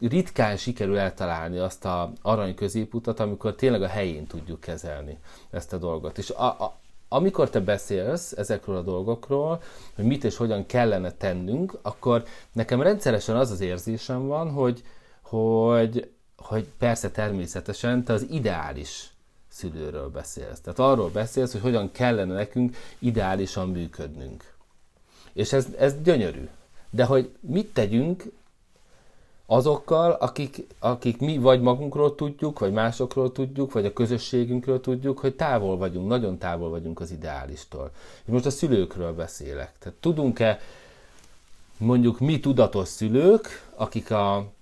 [0.00, 5.18] ritkán sikerül eltalálni azt a arany középutat, amikor tényleg a helyén tudjuk kezelni
[5.50, 6.18] ezt a dolgot.
[6.18, 9.62] És a, a, amikor te beszélsz ezekről a dolgokról,
[9.94, 14.82] hogy mit és hogyan kellene tennünk, akkor nekem rendszeresen az az érzésem van, hogy,
[15.22, 16.13] hogy,
[16.44, 19.10] hogy persze természetesen te az ideális
[19.48, 20.60] szülőről beszélsz.
[20.60, 24.54] Tehát arról beszélsz, hogy hogyan kellene nekünk ideálisan működnünk.
[25.32, 26.48] És ez, ez gyönyörű.
[26.90, 28.24] De hogy mit tegyünk
[29.46, 35.36] azokkal, akik, akik mi vagy magunkról tudjuk, vagy másokról tudjuk, vagy a közösségünkről tudjuk, hogy
[35.36, 37.90] távol vagyunk, nagyon távol vagyunk az ideálistól.
[38.24, 39.72] És most a szülőkről beszélek.
[39.78, 40.60] Tehát tudunk-e
[41.76, 44.52] mondjuk mi tudatos szülők, akik a,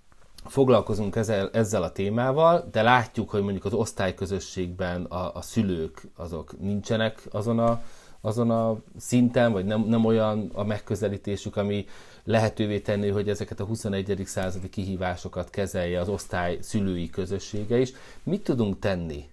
[0.45, 6.61] foglalkozunk ezzel, ezzel a témával, de látjuk, hogy mondjuk az osztályközösségben a, a szülők azok
[6.61, 7.83] nincsenek azon a,
[8.21, 11.87] azon a szinten, vagy nem, nem olyan a megközelítésük, ami
[12.25, 14.23] lehetővé tenni, hogy ezeket a 21.
[14.25, 17.93] századi kihívásokat kezelje az osztály szülői közössége is.
[18.23, 19.25] Mit tudunk tenni?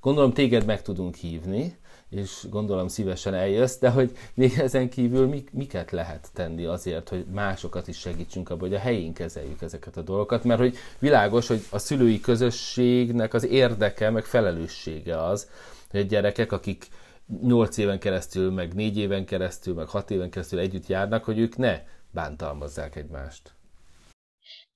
[0.00, 1.76] Gondolom téged meg tudunk hívni,
[2.10, 7.24] és gondolom szívesen eljössz, de hogy még ezen kívül mik, miket lehet tenni azért, hogy
[7.32, 11.64] másokat is segítsünk abban, hogy a helyén kezeljük ezeket a dolgokat, mert hogy világos, hogy
[11.70, 15.48] a szülői közösségnek az érdeke, meg felelőssége az,
[15.90, 16.86] hogy a gyerekek, akik
[17.42, 21.56] 8 éven keresztül, meg 4 éven keresztül, meg 6 éven keresztül együtt járnak, hogy ők
[21.56, 23.57] ne bántalmazzák egymást.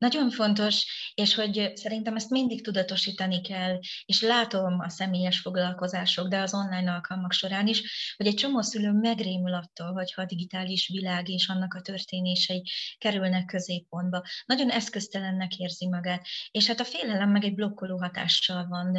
[0.02, 6.40] Nagyon fontos, és hogy szerintem ezt mindig tudatosítani kell, és látom a személyes foglalkozások, de
[6.40, 11.28] az online alkalmak során is, hogy egy csomó szülő megrémül attól, hogyha a digitális világ
[11.28, 12.62] és annak a történései
[12.98, 14.22] kerülnek középpontba.
[14.46, 18.98] Nagyon eszköztelennek érzi magát, és hát a félelem meg egy blokkoló hatással van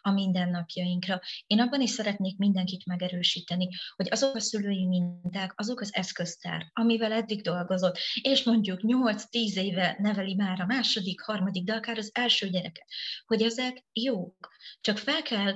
[0.00, 1.20] a mindennapjainkra.
[1.46, 7.12] Én abban is szeretnék mindenkit megerősíteni, hogy azok a szülői minták, azok az eszköztár, amivel
[7.12, 12.48] eddig dolgozott, és mondjuk 8-10 éve neveli már a második, harmadik, de akár az első
[12.48, 12.86] gyereket,
[13.26, 14.54] hogy ezek jók.
[14.80, 15.54] Csak fel kell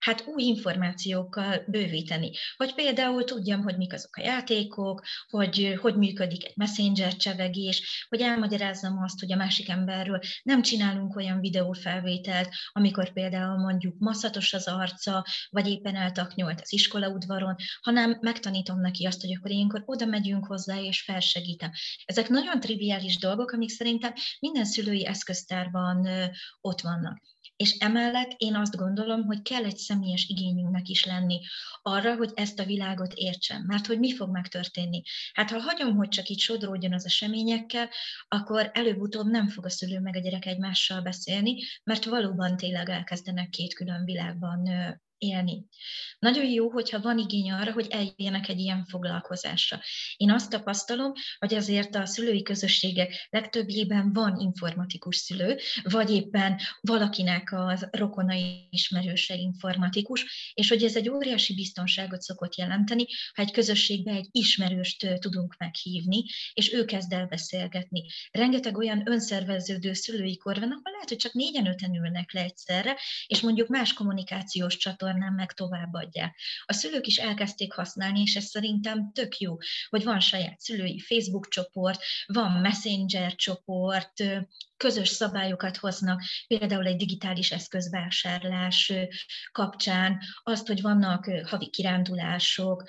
[0.00, 2.30] hát új információkkal bővíteni.
[2.56, 8.20] Hogy például tudjam, hogy mik azok a játékok, hogy hogy működik egy messenger csevegés, hogy
[8.20, 14.66] elmagyarázzam azt, hogy a másik emberről nem csinálunk olyan videófelvételt, amikor például mondjuk maszatos az
[14.68, 20.46] arca, vagy éppen eltaknyolt az iskolaudvaron, hanem megtanítom neki azt, hogy akkor ilyenkor oda megyünk
[20.46, 21.70] hozzá, és felsegítem.
[22.04, 26.08] Ezek nagyon triviális dolgok, amik szerintem minden szülői eszköztárban
[26.60, 27.22] ott vannak.
[27.60, 31.40] És emellett én azt gondolom, hogy kell egy személyes igényünknek is lenni
[31.82, 33.62] arra, hogy ezt a világot értsem.
[33.66, 35.02] Mert hogy mi fog megtörténni?
[35.32, 37.88] Hát ha hagyom, hogy csak így sodródjon az eseményekkel,
[38.28, 43.48] akkor előbb-utóbb nem fog a szülő meg a gyerek egymással beszélni, mert valóban tényleg elkezdenek
[43.48, 44.68] két külön világban
[45.20, 45.64] élni.
[46.18, 49.80] Nagyon jó, hogyha van igény arra, hogy eljönnek egy ilyen foglalkozásra.
[50.16, 57.52] Én azt tapasztalom, hogy azért a szülői közösségek legtöbbjében van informatikus szülő, vagy éppen valakinek
[57.52, 64.12] a rokonai ismerőse informatikus, és hogy ez egy óriási biztonságot szokott jelenteni, ha egy közösségbe
[64.12, 68.02] egy ismerőst tudunk meghívni, és ő kezd el beszélgetni.
[68.30, 73.40] Rengeteg olyan önszerveződő szülői kor van, ahol lehet, hogy csak négyen-öten ülnek le egyszerre, és
[73.40, 76.36] mondjuk más kommunikációs csatornák csatornán meg továbbadják.
[76.64, 79.56] A szülők is elkezdték használni, és ez szerintem tök jó,
[79.88, 84.12] hogy van saját szülői Facebook csoport, van Messenger csoport,
[84.76, 88.92] közös szabályokat hoznak, például egy digitális eszközvásárlás
[89.52, 92.84] kapcsán, azt, hogy vannak havi kirándulások,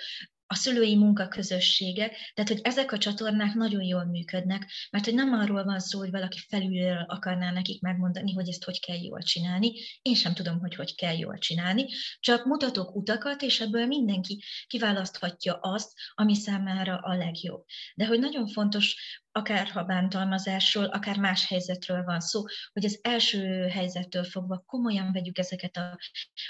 [0.52, 5.64] a szülői munkaközössége, tehát hogy ezek a csatornák nagyon jól működnek, mert hogy nem arról
[5.64, 10.14] van szó, hogy valaki felülről akarná nekik megmondani, hogy ezt hogy kell jól csinálni, én
[10.14, 11.86] sem tudom, hogy hogy kell jól csinálni,
[12.20, 17.64] csak mutatok utakat, és ebből mindenki kiválaszthatja azt, ami számára a legjobb.
[17.94, 22.42] De hogy nagyon fontos akár ha bántalmazásról, akár más helyzetről van szó,
[22.72, 25.98] hogy az első helyzettől fogva komolyan vegyük ezeket a,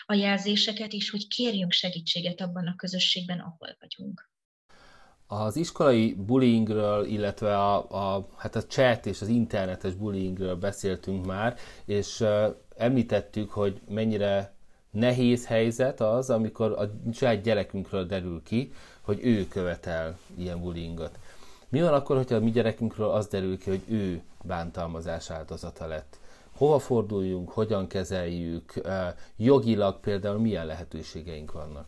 [0.07, 4.31] a jelzéseket, és hogy kérjünk segítséget abban a közösségben, ahol vagyunk.
[5.27, 11.59] Az iskolai bullyingről, illetve a, a, hát a chat és az internetes bullyingről beszéltünk már,
[11.85, 14.55] és uh, említettük, hogy mennyire
[14.91, 21.19] nehéz helyzet az, amikor a saját gyerekünkről derül ki, hogy ő követel ilyen bullyingot.
[21.73, 26.19] Mi van akkor, hogyha a mi gyerekünkről az derül ki, hogy ő bántalmazás áldozata lett?
[26.57, 28.81] Hova forduljunk, hogyan kezeljük,
[29.37, 31.87] jogilag például milyen lehetőségeink vannak?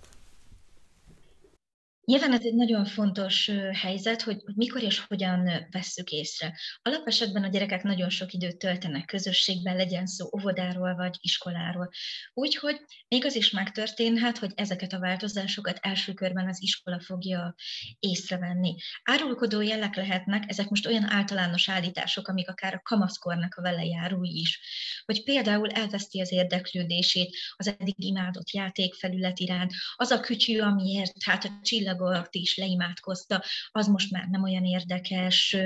[2.04, 6.58] Nyilván ez egy nagyon fontos helyzet, hogy, mikor és hogyan vesszük észre.
[6.82, 11.90] Alapesetben a gyerekek nagyon sok időt töltenek közösségben, legyen szó óvodáról vagy iskoláról.
[12.34, 17.54] Úgyhogy még az is megtörténhet, hogy ezeket a változásokat első körben az iskola fogja
[17.98, 18.74] észrevenni.
[19.02, 24.60] Árulkodó jelek lehetnek, ezek most olyan általános állítások, amik akár a kamaszkornak a velejárói is.
[25.04, 31.44] Hogy például elveszti az érdeklődését az eddig imádott játékfelület iránt, az a kütyű, amiért hát
[31.44, 35.56] a csillag csillagot is leimádkozta, az most már nem olyan érdekes,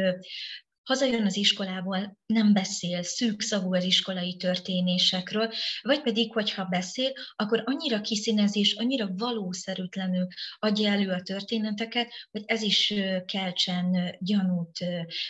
[0.88, 8.00] hazajön az iskolából, nem beszél szűkszavú az iskolai történésekről, vagy pedig, hogyha beszél, akkor annyira
[8.00, 10.26] kiszínezi és annyira valószerűtlenül
[10.58, 14.78] adja elő a történeteket, hogy ez is keltsen gyanút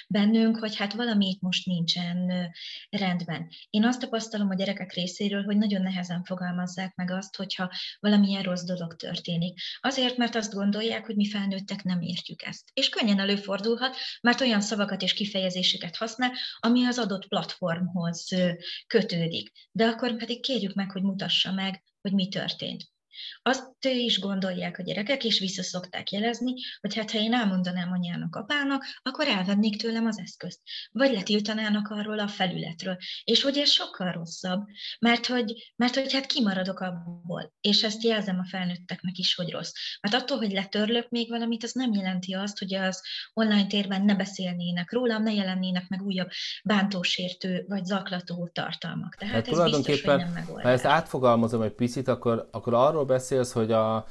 [0.09, 2.51] bennünk, hogy hát valami itt most nincsen
[2.91, 3.49] rendben.
[3.71, 8.65] Én azt tapasztalom a gyerekek részéről, hogy nagyon nehezen fogalmazzák meg azt, hogyha valamilyen rossz
[8.65, 9.61] dolog történik.
[9.81, 12.71] Azért, mert azt gondolják, hogy mi felnőttek nem értjük ezt.
[12.73, 18.29] És könnyen előfordulhat, mert olyan szavakat és kifejezéseket kifejezéseket használ, ami az adott platformhoz
[18.87, 19.53] kötődik.
[19.73, 22.85] De akkor pedig kérjük meg, hogy mutassa meg, hogy mi történt.
[23.43, 28.37] Azt is gondolják a gyerekek, és vissza szokták jelezni, hogy hát ha én elmondanám anyának,
[28.37, 30.61] apának, akkor elvennék tőlem az eszközt.
[30.91, 32.97] Vagy letiltanának arról a felületről.
[33.25, 34.65] És hogy ez sokkal rosszabb,
[35.01, 37.53] mert hogy, mert hogy hát kimaradok abból.
[37.61, 39.73] És ezt jelzem a felnőtteknek is, hogy rossz.
[40.01, 43.03] Mert attól, hogy letörlök még valamit, az nem jelenti azt, hogy az
[43.33, 46.29] online térben ne beszélnének rólam, ne jelennének meg újabb
[46.65, 49.15] bántósértő vagy zaklató tartalmak.
[49.15, 50.65] Tehát hát ez biztos, hogy nem megoldás.
[50.65, 54.07] Ha ezt átfogalmazom egy picit, akkor, akkor arról beszélsz, hogy, a,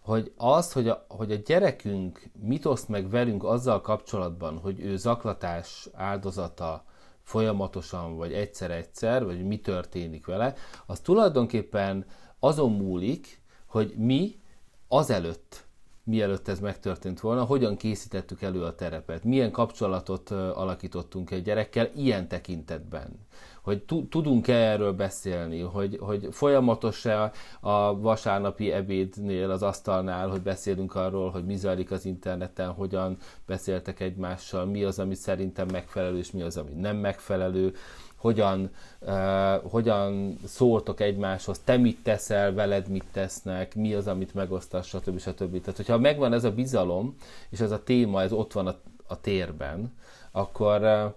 [0.00, 4.96] hogy az, hogy a, hogy a gyerekünk mit oszt meg velünk azzal kapcsolatban, hogy ő
[4.96, 6.84] zaklatás áldozata
[7.22, 10.54] folyamatosan, vagy egyszer-egyszer, vagy mi történik vele,
[10.86, 12.06] az tulajdonképpen
[12.38, 14.40] azon múlik, hogy mi
[14.88, 15.64] azelőtt,
[16.04, 22.28] mielőtt ez megtörtént volna, hogyan készítettük elő a terepet, milyen kapcsolatot alakítottunk egy gyerekkel ilyen
[22.28, 23.26] tekintetben
[23.62, 31.30] hogy tudunk-e erről beszélni, hogy, hogy folyamatos-e a vasárnapi ebédnél, az asztalnál, hogy beszélünk arról,
[31.30, 36.42] hogy mi zajlik az interneten, hogyan beszéltek egymással, mi az, ami szerintem megfelelő, és mi
[36.42, 37.74] az, ami nem megfelelő,
[38.16, 38.70] hogyan,
[39.00, 45.20] uh, hogyan szóltok egymáshoz, te mit teszel, veled mit tesznek, mi az, amit megosztasz, stb.
[45.20, 45.60] stb.
[45.60, 47.16] Tehát, hogyha megvan ez a bizalom,
[47.48, 48.74] és ez a téma, ez ott van a,
[49.06, 49.92] a térben,
[50.30, 51.12] akkor, uh,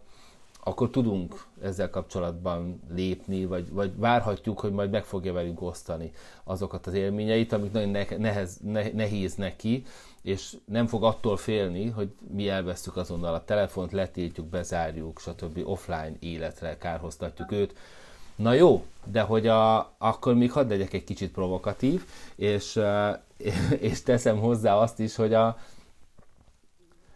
[0.64, 6.12] akkor tudunk ezzel kapcsolatban lépni, vagy, vagy várhatjuk, hogy majd meg fogja velünk osztani
[6.44, 9.84] azokat az élményeit, amik nagyon nehez, ne, nehéz neki,
[10.22, 15.62] és nem fog attól félni, hogy mi elvesztük azonnal a telefont, letiltjuk, bezárjuk, stb.
[15.64, 17.76] offline életre kárhoztatjuk őt.
[18.36, 22.80] Na jó, de hogy a, akkor még hadd legyek egy kicsit provokatív, és,
[23.80, 25.58] és teszem hozzá azt is, hogy, a,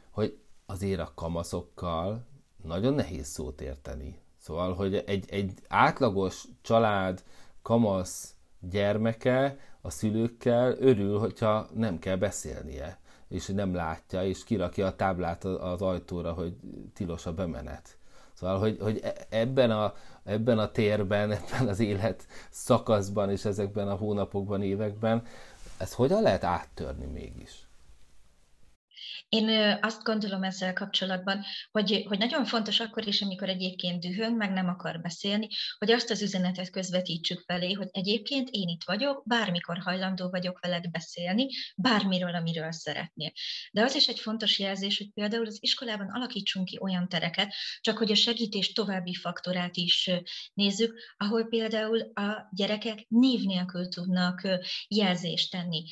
[0.09, 2.25] hogy azért a kamaszokkal
[2.63, 4.19] nagyon nehéz szót érteni.
[4.39, 7.23] Szóval, hogy egy, egy átlagos család,
[7.61, 14.95] kamasz gyermeke a szülőkkel örül, hogyha nem kell beszélnie, és nem látja, és kirakja a
[14.95, 16.55] táblát az ajtóra, hogy
[16.93, 17.97] tilos a bemenet.
[18.33, 23.87] Szóval, hogy, hogy e, ebben a, ebben a térben, ebben az élet szakaszban és ezekben
[23.87, 25.23] a hónapokban, években,
[25.77, 27.68] ezt hogyan lehet áttörni mégis?
[29.29, 34.51] Én azt gondolom ezzel kapcsolatban, hogy, hogy nagyon fontos akkor is, amikor egyébként dühön, meg
[34.51, 39.77] nem akar beszélni, hogy azt az üzenetet közvetítsük felé, hogy egyébként én itt vagyok, bármikor
[39.77, 43.31] hajlandó vagyok veled beszélni, bármiről, amiről szeretnél.
[43.71, 47.97] De az is egy fontos jelzés, hogy például az iskolában alakítsunk ki olyan tereket, csak
[47.97, 50.09] hogy a segítés további faktorát is
[50.53, 54.47] nézzük, ahol például a gyerekek név nélkül tudnak
[54.87, 55.83] jelzést tenni.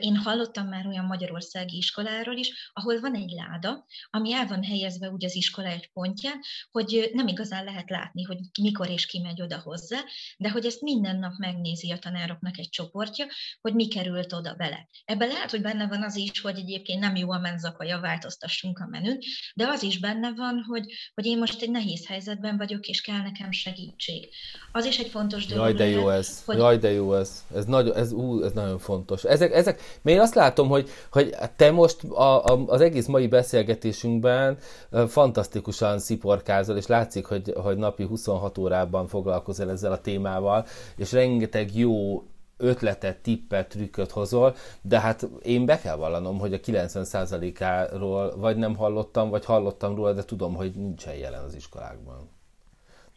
[0.00, 5.10] Én hallottam már olyan magyarországi iskoláról is, ahol van egy láda, ami el van helyezve
[5.10, 9.42] úgy az iskola egy pontján, hogy nem igazán lehet látni, hogy mikor és ki megy
[9.42, 9.98] oda hozzá,
[10.36, 13.26] de hogy ezt minden nap megnézi a tanároknak egy csoportja,
[13.60, 14.88] hogy mi került oda bele.
[15.04, 18.86] Ebben lehet, hogy benne van az is, hogy egyébként nem jó a menzakaja, változtassunk a
[18.86, 19.18] menün,
[19.54, 23.22] de az is benne van, hogy, hogy én most egy nehéz helyzetben vagyok, és kell
[23.22, 24.28] nekem segítség.
[24.72, 25.64] Az is egy fontos dolog.
[25.64, 26.44] Jaj, de jó lehet, ez.
[26.44, 26.56] Hogy...
[26.56, 27.44] Jaj, de jó ez.
[27.54, 29.24] Ez, nagy, ez, ú, ez nagyon fontos.
[29.24, 34.58] Ezek, ezek, én azt látom, hogy, hogy te most a, a az egész mai beszélgetésünkben
[35.06, 40.66] fantasztikusan sziporkázol, és látszik, hogy, hogy napi 26 órában foglalkozol ezzel a témával,
[40.96, 42.22] és rengeteg jó
[42.56, 48.76] ötletet, tippet, trükköt hozol, de hát én be kell vallanom, hogy a 90%-áról vagy nem
[48.76, 52.35] hallottam, vagy hallottam róla, de tudom, hogy nincsen jelen az iskolákban.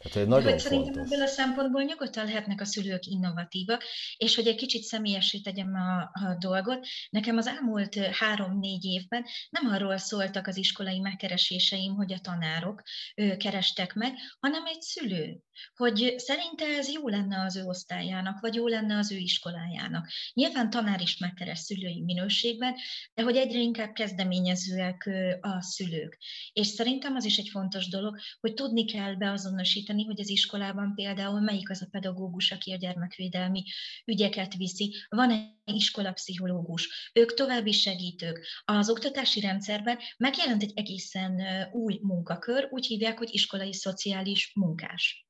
[0.00, 3.84] Tehát, hogy nagyon hogy szerintem ebből a szempontból nyugodtan lehetnek a szülők innovatívak,
[4.16, 9.72] és hogy egy kicsit személyesé tegyem a, a dolgot, nekem az elmúlt három-négy évben nem
[9.72, 12.82] arról szóltak az iskolai megkereséseim, hogy a tanárok
[13.14, 15.40] ő, kerestek meg, hanem egy szülő,
[15.74, 20.08] hogy szerinte ez jó lenne az ő osztályának, vagy jó lenne az ő iskolájának.
[20.32, 22.74] Nyilván tanár is megkeres szülői minőségben,
[23.14, 25.10] de hogy egyre inkább kezdeményezőek
[25.40, 26.18] a szülők.
[26.52, 30.94] És szerintem az is egy fontos dolog, hogy tudni kell beazonosítani, megérteni, hogy az iskolában
[30.94, 33.64] például melyik az a pedagógus, aki a gyermekvédelmi
[34.04, 34.94] ügyeket viszi.
[35.08, 38.46] Van egy iskolapszichológus, ők további segítők.
[38.64, 41.40] Az oktatási rendszerben megjelent egy egészen
[41.72, 45.28] új munkakör, úgy hívják, hogy iskolai szociális munkás.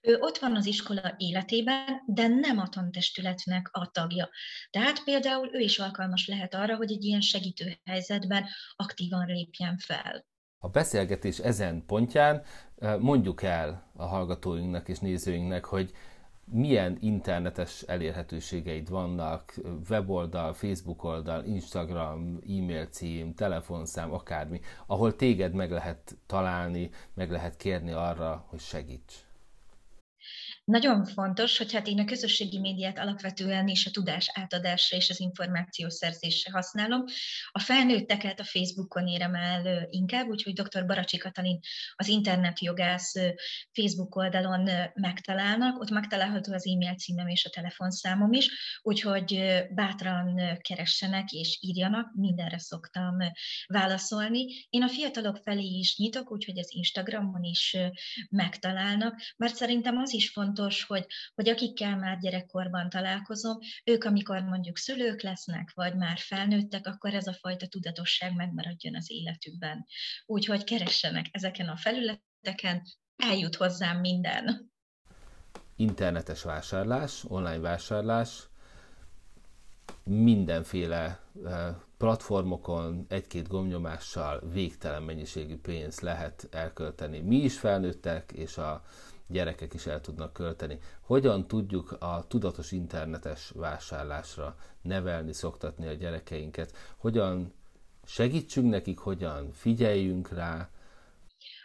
[0.00, 4.30] Ő ott van az iskola életében, de nem a tantestületnek a tagja.
[4.70, 8.46] Tehát például ő is alkalmas lehet arra, hogy egy ilyen segítő helyzetben
[8.76, 10.31] aktívan lépjen fel.
[10.64, 12.42] A beszélgetés ezen pontján
[12.98, 15.92] mondjuk el a hallgatóinknak és nézőinknek, hogy
[16.44, 19.54] milyen internetes elérhetőségeid vannak,
[19.90, 27.56] weboldal, Facebook oldal, Instagram, e-mail cím, telefonszám, akármi, ahol téged meg lehet találni, meg lehet
[27.56, 29.14] kérni arra, hogy segíts.
[30.64, 35.20] Nagyon fontos, hogy hát én a közösségi médiát alapvetően is a tudás átadásra és az
[35.20, 37.04] információ szerzésre használom.
[37.52, 40.86] A felnőtteket a Facebookon érem el inkább, úgyhogy dr.
[40.86, 41.60] Baracsi Katalin
[41.94, 43.12] az internetjogász
[43.72, 48.48] Facebook oldalon megtalálnak, ott megtalálható az e-mail címem és a telefonszámom is,
[48.82, 53.16] úgyhogy bátran keressenek és írjanak, mindenre szoktam
[53.66, 54.46] válaszolni.
[54.70, 57.76] Én a fiatalok felé is nyitok, úgyhogy az Instagramon is
[58.30, 64.42] megtalálnak, mert szerintem az is fontos, fontos, hogy, hogy akikkel már gyerekkorban találkozom, ők amikor
[64.42, 69.86] mondjuk szülők lesznek, vagy már felnőttek, akkor ez a fajta tudatosság megmaradjon az életükben.
[70.26, 72.82] Úgyhogy keressenek ezeken a felületeken,
[73.16, 74.70] eljut hozzám minden.
[75.76, 78.48] Internetes vásárlás, online vásárlás,
[80.04, 87.20] mindenféle eh, platformokon egy-két gomnyomással végtelen mennyiségű pénzt lehet elkölteni.
[87.20, 88.82] Mi is felnőttek, és a
[89.32, 90.78] gyerekek is el tudnak költeni.
[91.00, 96.76] Hogyan tudjuk a tudatos internetes vásárlásra nevelni, szoktatni a gyerekeinket?
[96.96, 97.52] Hogyan
[98.04, 100.68] segítsünk nekik, hogyan figyeljünk rá,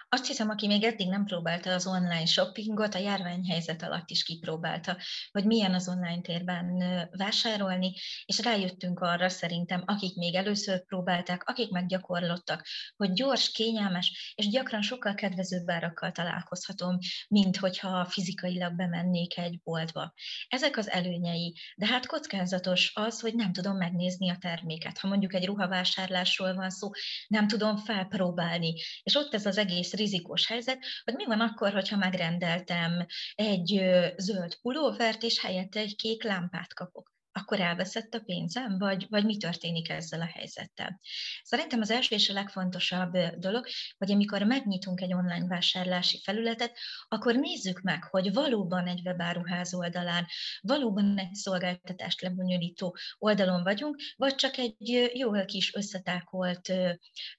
[0.10, 4.98] azt hiszem, aki még eddig nem próbálta az online shoppingot, a járványhelyzet alatt is kipróbálta,
[5.32, 7.94] hogy milyen az online térben vásárolni,
[8.26, 14.82] és rájöttünk arra szerintem, akik még először próbálták, akik meggyakorlottak, hogy gyors, kényelmes, és gyakran
[14.82, 16.98] sokkal kedvezőbb árakkal találkozhatom,
[17.28, 20.14] mint hogyha fizikailag bemennék egy boltba.
[20.48, 24.98] Ezek az előnyei, de hát kockázatos az, hogy nem tudom megnézni a terméket.
[24.98, 26.90] Ha mondjuk egy ruhavásárlásról van szó,
[27.28, 31.98] nem tudom felpróbálni, és ott ez az egész rizikós helyzet, hogy mi van akkor, hogyha
[31.98, 33.82] megrendeltem egy
[34.18, 39.38] zöld pulóvert, és helyette egy kék lámpát kapok akkor elveszett a pénzem, vagy, vagy mi
[39.38, 41.00] történik ezzel a helyzettel.
[41.44, 43.68] Szerintem az első és a legfontosabb dolog,
[43.98, 46.78] hogy amikor megnyitunk egy online vásárlási felületet,
[47.08, 50.26] akkor nézzük meg, hogy valóban egy webáruház oldalán,
[50.62, 56.74] valóban egy szolgáltatást lebonyolító oldalon vagyunk, vagy csak egy jó kis összetákolt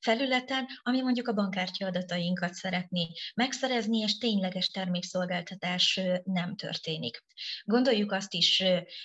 [0.00, 7.24] felületen, ami mondjuk a bankkártya adatainkat szeretné megszerezni, és tényleges termékszolgáltatás nem történik.
[7.64, 8.62] Gondoljuk azt is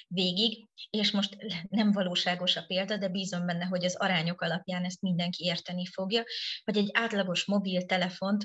[0.08, 1.38] végig, és most
[1.70, 6.24] nem valóságos a példa, de bízom benne, hogy az arányok alapján ezt mindenki érteni fogja,
[6.64, 8.44] hogy egy átlagos mobiltelefont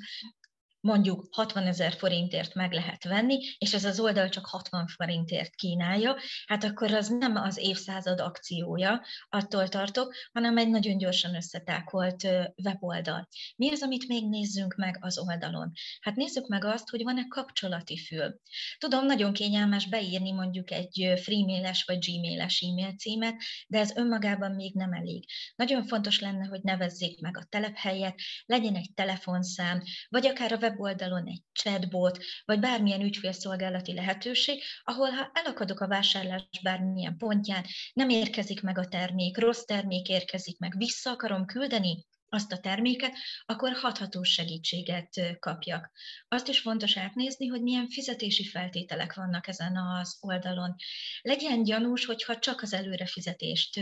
[0.80, 6.16] mondjuk 60 ezer forintért meg lehet venni, és ez az oldal csak 60 forintért kínálja,
[6.46, 12.28] hát akkor az nem az évszázad akciója, attól tartok, hanem egy nagyon gyorsan összetákolt
[12.64, 13.28] weboldal.
[13.56, 15.72] Mi az, amit még nézzünk meg az oldalon?
[16.00, 18.40] Hát nézzük meg azt, hogy van-e kapcsolati fül.
[18.78, 23.34] Tudom, nagyon kényelmes beírni mondjuk egy freemailes vagy gmailes e-mail címet,
[23.66, 25.24] de ez önmagában még nem elég.
[25.56, 31.26] Nagyon fontos lenne, hogy nevezzék meg a telephelyet, legyen egy telefonszám, vagy akár a weboldalon
[31.26, 38.62] egy chatbot, vagy bármilyen ügyfélszolgálati lehetőség, ahol ha elakadok a vásárlás bármilyen pontján, nem érkezik
[38.62, 43.12] meg a termék, rossz termék érkezik meg, vissza akarom küldeni, azt a terméket,
[43.46, 45.90] akkor hathatós segítséget kapjak.
[46.28, 50.74] Azt is fontos átnézni, hogy milyen fizetési feltételek vannak ezen az oldalon.
[51.20, 53.80] Legyen gyanús, hogyha csak az előrefizetést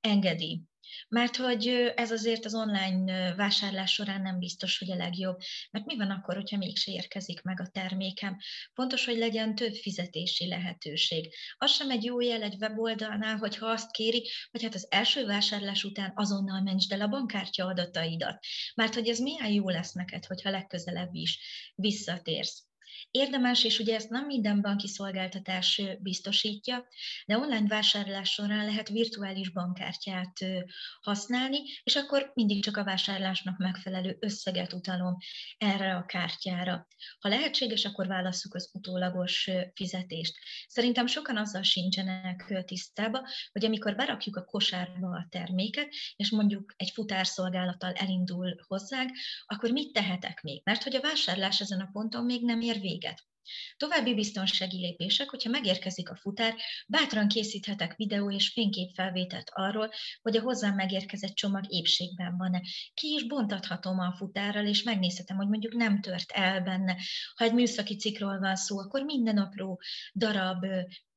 [0.00, 0.62] engedi.
[1.08, 5.38] Mert hogy ez azért az online vásárlás során nem biztos, hogy a legjobb.
[5.70, 8.38] Mert mi van akkor, hogyha mégse érkezik meg a termékem?
[8.72, 11.34] Fontos, hogy legyen több fizetési lehetőség.
[11.58, 15.84] Az sem egy jó jel egy weboldalnál, hogyha azt kéri, hogy hát az első vásárlás
[15.84, 18.44] után azonnal mentsd el a bankkártya adataidat.
[18.74, 21.38] Mert hogy ez milyen jó lesz neked, hogyha legközelebb is
[21.74, 22.62] visszatérsz.
[23.16, 26.86] Érdemes, és ugye ezt nem minden banki szolgáltatás biztosítja,
[27.26, 30.38] de online vásárlás során lehet virtuális bankkártyát
[31.00, 35.16] használni, és akkor mindig csak a vásárlásnak megfelelő összeget utalom
[35.58, 36.86] erre a kártyára.
[37.18, 40.38] Ha lehetséges, akkor válasszuk az utólagos fizetést.
[40.68, 46.90] Szerintem sokan azzal sincsenek tisztába, hogy amikor berakjuk a kosárba a terméket, és mondjuk egy
[46.90, 49.10] futárszolgálattal elindul hozzánk,
[49.46, 50.60] akkor mit tehetek még?
[50.64, 53.02] Mert hogy a vásárlás ezen a ponton még nem ér véget.
[53.76, 56.54] További biztonsági lépések, hogyha megérkezik a futár,
[56.86, 59.90] bátran készíthetek videó és fényképfelvételt arról,
[60.22, 62.62] hogy a hozzám megérkezett csomag épségben van-e.
[62.94, 66.96] Ki is bontathatom a futárral, és megnézhetem, hogy mondjuk nem tört el benne.
[67.34, 69.80] Ha egy műszaki cikról van szó, akkor minden apró
[70.14, 70.66] darab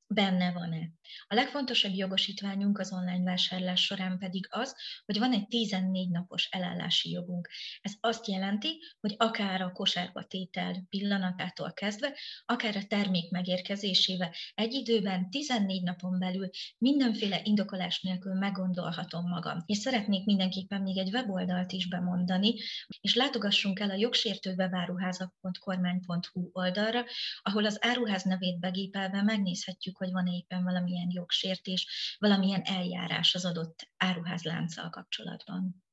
[0.08, 0.90] benne van-e.
[1.28, 7.10] A legfontosabb jogosítványunk az online vásárlás során pedig az, hogy van egy 14 napos elállási
[7.10, 7.50] jogunk.
[7.82, 14.74] Ez azt jelenti, hogy akár a kosárba tétel pillanatától kezdve, akár a termék megérkezésével egy
[14.74, 19.64] időben 14 napon belül mindenféle indokolás nélkül meggondolhatom magam.
[19.66, 22.54] És szeretnék mindenképpen még egy weboldalt is bemondani,
[23.02, 27.06] és látogassunk el a jogsértő webáruházak.kormány.hu oldalra,
[27.42, 33.90] ahol az áruház nevét begépelve megnézhetjük, hogy van éppen valamilyen jogsértés, valamilyen eljárás az adott
[33.98, 35.84] áruházlánccal kapcsolatban.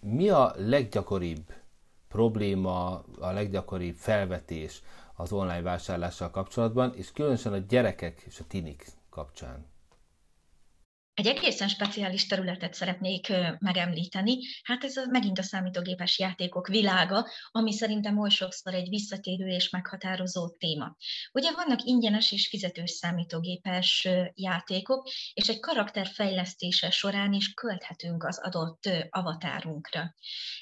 [0.00, 1.52] Mi a leggyakoribb
[2.08, 4.82] probléma, a leggyakoribb felvetés
[5.14, 9.66] az online vásárlással kapcsolatban, és különösen a gyerekek és a tinik kapcsán?
[11.20, 17.72] Egy egészen speciális területet szeretnék megemlíteni, hát ez a, megint a számítógépes játékok világa, ami
[17.72, 20.96] szerintem oly sokszor egy visszatérő és meghatározó téma.
[21.32, 28.40] Ugye vannak ingyenes és fizetős számítógépes játékok, és egy karakter fejlesztése során is költhetünk az
[28.42, 30.14] adott avatárunkra.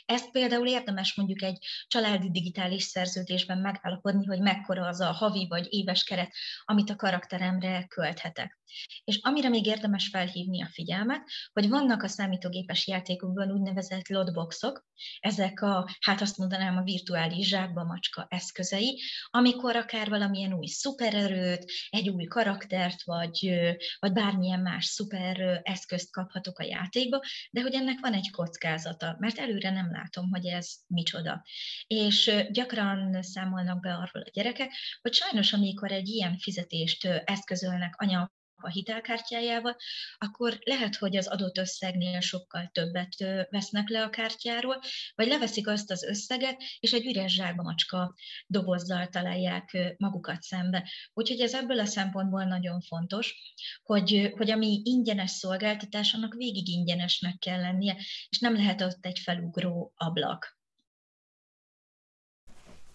[0.07, 5.67] Ezt például érdemes mondjuk egy családi digitális szerződésben megállapodni, hogy mekkora az a havi vagy
[5.71, 6.33] éves keret,
[6.65, 8.59] amit a karakteremre költhetek.
[9.05, 14.87] És amire még érdemes felhívni a figyelmet, hogy vannak a számítógépes játékokban úgynevezett lotboxok,
[15.21, 19.01] ezek a, hát azt mondanám, a virtuális zsákba macska eszközei,
[19.31, 23.61] amikor akár valamilyen új szupererőt, egy új karaktert, vagy,
[23.99, 29.39] vagy bármilyen más szuper eszközt kaphatok a játékba, de hogy ennek van egy kockázata, mert
[29.39, 31.45] előre nem látom, hogy ez micsoda.
[31.87, 38.37] És gyakran számolnak be arról a gyerekek, hogy sajnos amikor egy ilyen fizetést eszközölnek anya
[38.61, 39.77] a hitelkártyájával,
[40.19, 43.15] akkor lehet, hogy az adott összegnél sokkal többet
[43.51, 44.81] vesznek le a kártyáról,
[45.15, 48.15] vagy leveszik azt az összeget, és egy üres zsákba macska
[48.47, 50.91] dobozzal találják magukat szembe.
[51.15, 53.35] Úgyhogy ez ebből a szempontból nagyon fontos,
[53.83, 57.97] hogy, hogy ami ingyenes szolgáltatás, annak végig ingyenesnek kell lennie,
[58.29, 60.59] és nem lehet ott egy felugró ablak.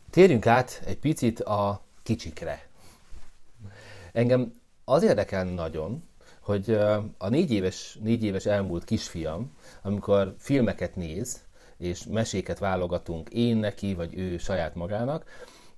[0.09, 2.69] Térjünk át egy picit a kicsikre.
[4.11, 6.03] Engem az érdekel nagyon,
[6.41, 6.69] hogy
[7.17, 11.41] a négy éves, négy éves elmúlt kisfiam, amikor filmeket néz,
[11.77, 15.25] és meséket válogatunk én neki, vagy ő saját magának,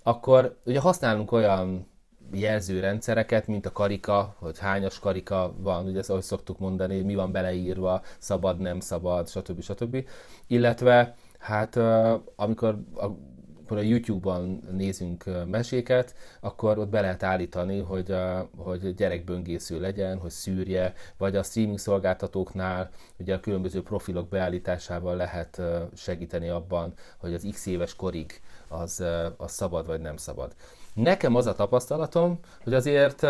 [0.04, 1.88] akkor ugye használunk olyan
[2.32, 7.32] jelzőrendszereket, mint a karika, hogy hányas karika van, ugye ezt ahogy szoktuk mondani, mi van
[7.32, 9.62] beleírva, szabad, nem szabad, stb.
[9.62, 10.08] stb.
[10.48, 11.76] Illetve hát
[12.36, 13.06] amikor a
[13.66, 20.18] amikor a YouTube-ban nézünk meséket, akkor ott be lehet állítani, hogy, a, hogy gyerekböngésző legyen,
[20.18, 25.62] hogy szűrje, vagy a streaming szolgáltatóknál ugye a különböző profilok beállításával lehet
[25.96, 29.04] segíteni abban, hogy az x éves korig az,
[29.38, 30.56] az szabad vagy nem szabad.
[30.94, 33.28] Nekem az a tapasztalatom, hogy azért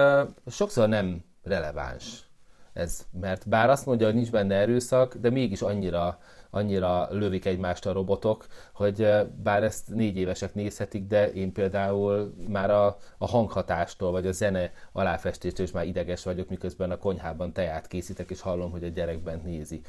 [0.48, 2.26] sokszor nem releváns
[2.74, 6.20] ez, mert bár azt mondja, hogy nincs benne erőszak, de mégis annyira
[6.56, 9.08] annyira lövik egymást a robotok, hogy
[9.44, 14.72] bár ezt négy évesek nézhetik, de én például már a, a hanghatástól, vagy a zene
[14.92, 19.20] aláfestéstől is már ideges vagyok, miközben a konyhában teát készítek, és hallom, hogy a gyerek
[19.20, 19.82] bent nézi.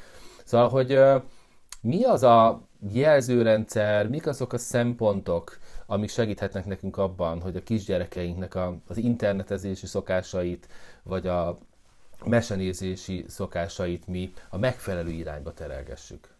[0.43, 0.99] Szóval, hogy
[1.81, 2.61] mi az a
[2.91, 9.85] jelzőrendszer, mik azok a szempontok, amik segíthetnek nekünk abban, hogy a kisgyerekeinknek a, az internetezési
[9.85, 10.67] szokásait,
[11.03, 11.57] vagy a
[12.25, 16.36] mesenézési szokásait mi a megfelelő irányba terelgessük?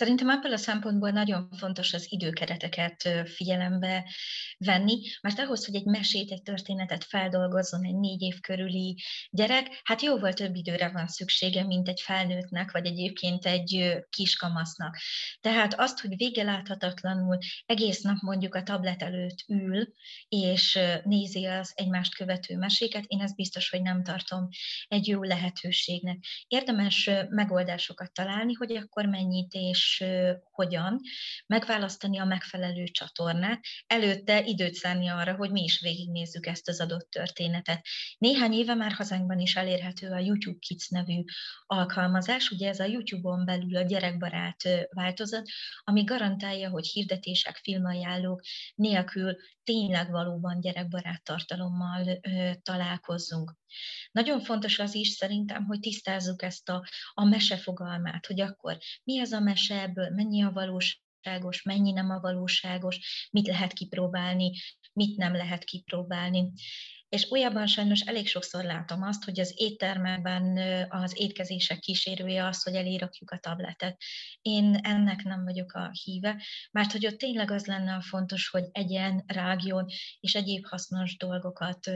[0.00, 4.04] Szerintem ebből a szempontból nagyon fontos az időkereteket figyelembe
[4.58, 10.02] venni, mert ahhoz, hogy egy mesét, egy történetet feldolgozzon egy négy év körüli gyerek, hát
[10.02, 14.96] jóval több időre van szüksége, mint egy felnőttnek, vagy egyébként egy kiskamasznak.
[15.40, 19.92] Tehát azt, hogy vége láthatatlanul egész nap mondjuk a tablet előtt ül,
[20.28, 24.48] és nézi az egymást követő meséket, én ezt biztos, hogy nem tartom
[24.88, 26.24] egy jó lehetőségnek.
[26.46, 29.88] Érdemes megoldásokat találni, hogy akkor mennyit és
[30.50, 31.00] hogyan,
[31.46, 37.10] megválasztani a megfelelő csatornát, előtte időt szánni arra, hogy mi is végignézzük ezt az adott
[37.10, 37.86] történetet.
[38.18, 41.24] Néhány éve már hazánkban is elérhető a YouTube Kids nevű
[41.66, 45.48] alkalmazás, ugye ez a YouTube-on belül a gyerekbarát változat,
[45.84, 48.40] ami garantálja, hogy hirdetések, filmajánlók
[48.74, 49.36] nélkül
[49.70, 53.56] tényleg valóban gyerekbarát tartalommal ö, találkozzunk.
[54.12, 59.20] Nagyon fontos az is szerintem, hogy tisztázzuk ezt a, a mese fogalmát, hogy akkor mi
[59.20, 64.52] az a mese, ebből mennyi a valóságos, mennyi nem a valóságos, mit lehet kipróbálni,
[64.92, 66.52] mit nem lehet kipróbálni.
[67.10, 70.58] És újabban sajnos elég sokszor látom azt, hogy az éttermekben
[70.88, 74.02] az étkezések kísérője az, hogy elérakjuk a tabletet.
[74.42, 78.64] Én ennek nem vagyok a híve, mert hogy ott tényleg az lenne a fontos, hogy
[78.72, 79.86] egyen, rágjon
[80.20, 81.90] és egyéb hasznos dolgokat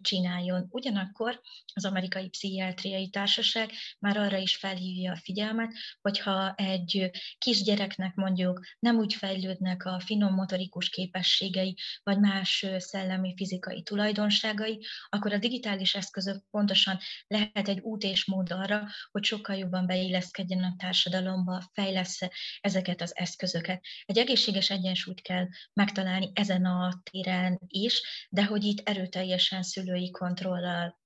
[0.00, 0.66] csináljon.
[0.70, 1.40] Ugyanakkor
[1.74, 8.96] az Amerikai Pszichiátriai Társaság már arra is felhívja a figyelmet, hogyha egy kisgyereknek mondjuk nem
[8.96, 15.94] úgy fejlődnek a finom motorikus képességei, vagy más szellemi fizikai tulajdon, tulajdonságai, akkor a digitális
[15.94, 22.18] eszközök pontosan lehet egy út és mód arra, hogy sokkal jobban beilleszkedjen a társadalomba, fejlesz
[22.60, 23.80] ezeket az eszközöket.
[24.04, 30.98] Egy egészséges egyensúlyt kell megtalálni ezen a téren is, de hogy itt erőteljesen szülői kontrollal.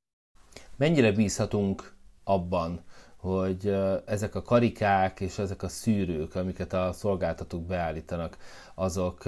[0.77, 2.85] Mennyire bízhatunk abban,
[3.17, 3.75] hogy
[4.07, 8.37] ezek a karikák és ezek a szűrők, amiket a szolgáltatók beállítanak,
[8.75, 9.25] azok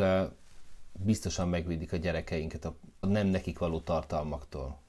[0.98, 4.83] biztosan megvédik a gyerekeinket a nem nekik való tartalmaktól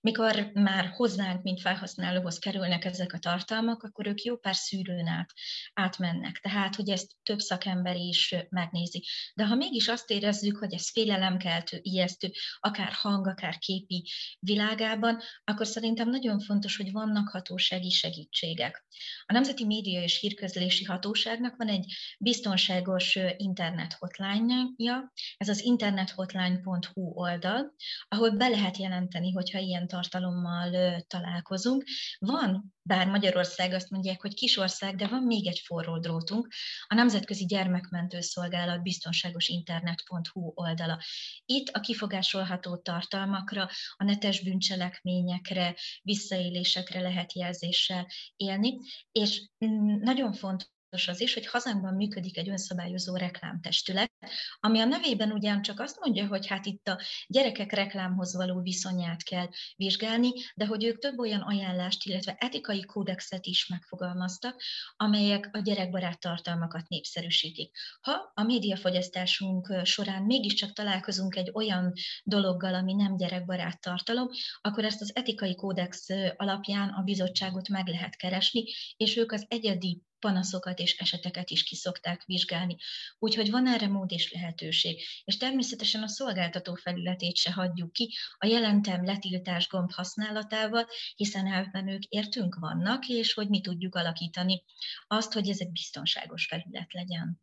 [0.00, 5.32] mikor már hozzánk, mint felhasználóhoz kerülnek ezek a tartalmak, akkor ők jó pár szűrőn át
[5.72, 6.38] átmennek.
[6.38, 9.04] Tehát, hogy ezt több szakember is megnézi.
[9.34, 12.30] De ha mégis azt érezzük, hogy ez félelemkeltő, ijesztő,
[12.60, 18.84] akár hang, akár képi világában, akkor szerintem nagyon fontos, hogy vannak hatósági segítségek.
[19.26, 27.74] A Nemzeti Média és Hírközlési Hatóságnak van egy biztonságos internet hotline-ja, ez az internethotline.hu oldal,
[28.08, 31.84] ahol be lehet jelenteni, hogyha ilyen tartalommal találkozunk.
[32.18, 36.48] Van, bár Magyarország azt mondják, hogy kisország, de van még egy forró drótunk,
[36.86, 41.02] a Nemzetközi Gyermekmentő Szolgálat biztonságos internet.hu oldala.
[41.44, 48.78] Itt a kifogásolható tartalmakra, a netes bűncselekményekre, visszaélésekre lehet jelzéssel élni,
[49.12, 54.12] és mm, nagyon fontos, az is, hogy hazánkban működik egy önszabályozó reklámtestület,
[54.60, 59.48] ami a nevében ugyancsak azt mondja, hogy hát itt a gyerekek reklámhoz való viszonyát kell
[59.76, 64.62] vizsgálni, de hogy ők több olyan ajánlást, illetve etikai kódexet is megfogalmaztak,
[64.96, 67.76] amelyek a gyerekbarát tartalmakat népszerűsítik.
[68.00, 71.92] Ha a médiafogyasztásunk során mégiscsak találkozunk egy olyan
[72.24, 74.28] dologgal, ami nem gyerekbarát tartalom,
[74.60, 78.64] akkor ezt az etikai kódex alapján a bizottságot meg lehet keresni,
[78.96, 82.76] és ők az egyedi panaszokat és eseteket is kiszokták vizsgálni.
[83.18, 85.02] Úgyhogy van erre mód és lehetőség.
[85.24, 91.88] És természetesen a szolgáltató felületét se hagyjuk ki a jelentem letiltás gomb használatával, hiszen elben
[91.88, 94.64] ők értünk vannak, és hogy mi tudjuk alakítani
[95.06, 97.40] azt, hogy ez egy biztonságos felület legyen.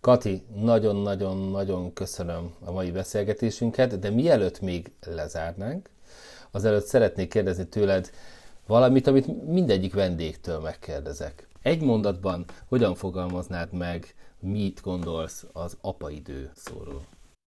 [0.00, 5.90] Kati, nagyon-nagyon-nagyon köszönöm a mai beszélgetésünket, de mielőtt még lezárnánk,
[6.50, 8.10] azelőtt szeretnék kérdezni tőled
[8.66, 11.48] valamit, amit mindegyik vendégtől megkérdezek.
[11.62, 17.02] Egy mondatban hogyan fogalmaznád meg, mit gondolsz az apaidő szóról?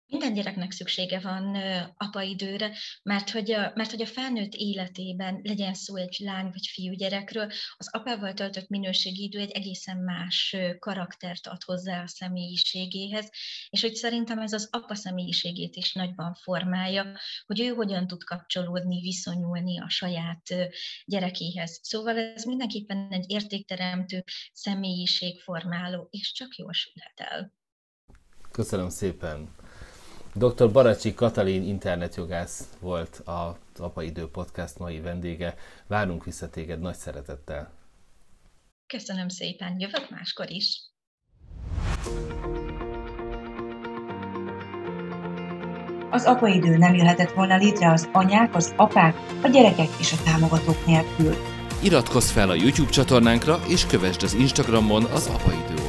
[0.10, 1.56] Minden gyereknek szüksége van
[1.98, 2.72] apaidőre,
[3.04, 7.52] mert hogy, a, mert hogy a felnőtt életében legyen szó egy lány vagy fiú gyerekről,
[7.78, 13.30] az apával töltött minőségi idő egy egészen más karaktert ad hozzá a személyiségéhez,
[13.70, 19.02] és hogy szerintem ez az apa személyiségét is nagyban formálja, hogy ő hogyan tud kapcsolódni,
[19.02, 20.54] viszonyulni a saját
[21.06, 21.80] gyerekéhez.
[21.84, 27.54] Szóval ez mindenképpen egy értékteremtő, személyiségformáló, és csak jól sülhet el.
[28.52, 29.56] Köszönöm szépen!
[30.38, 30.72] Dr.
[30.72, 35.56] Baracsi Katalin internetjogász volt az Apaidő Podcast mai vendége.
[35.88, 37.72] Várunk vissza téged nagy szeretettel.
[38.88, 40.82] Köszönöm szépen, jövök máskor is.
[46.10, 50.86] Az apaidő nem jöhetett volna létre az anyák, az apák, a gyerekek és a támogatók
[50.86, 51.36] nélkül.
[51.84, 55.87] Iratkozz fel a YouTube csatornánkra, és kövessd az Instagramon az Apa Idő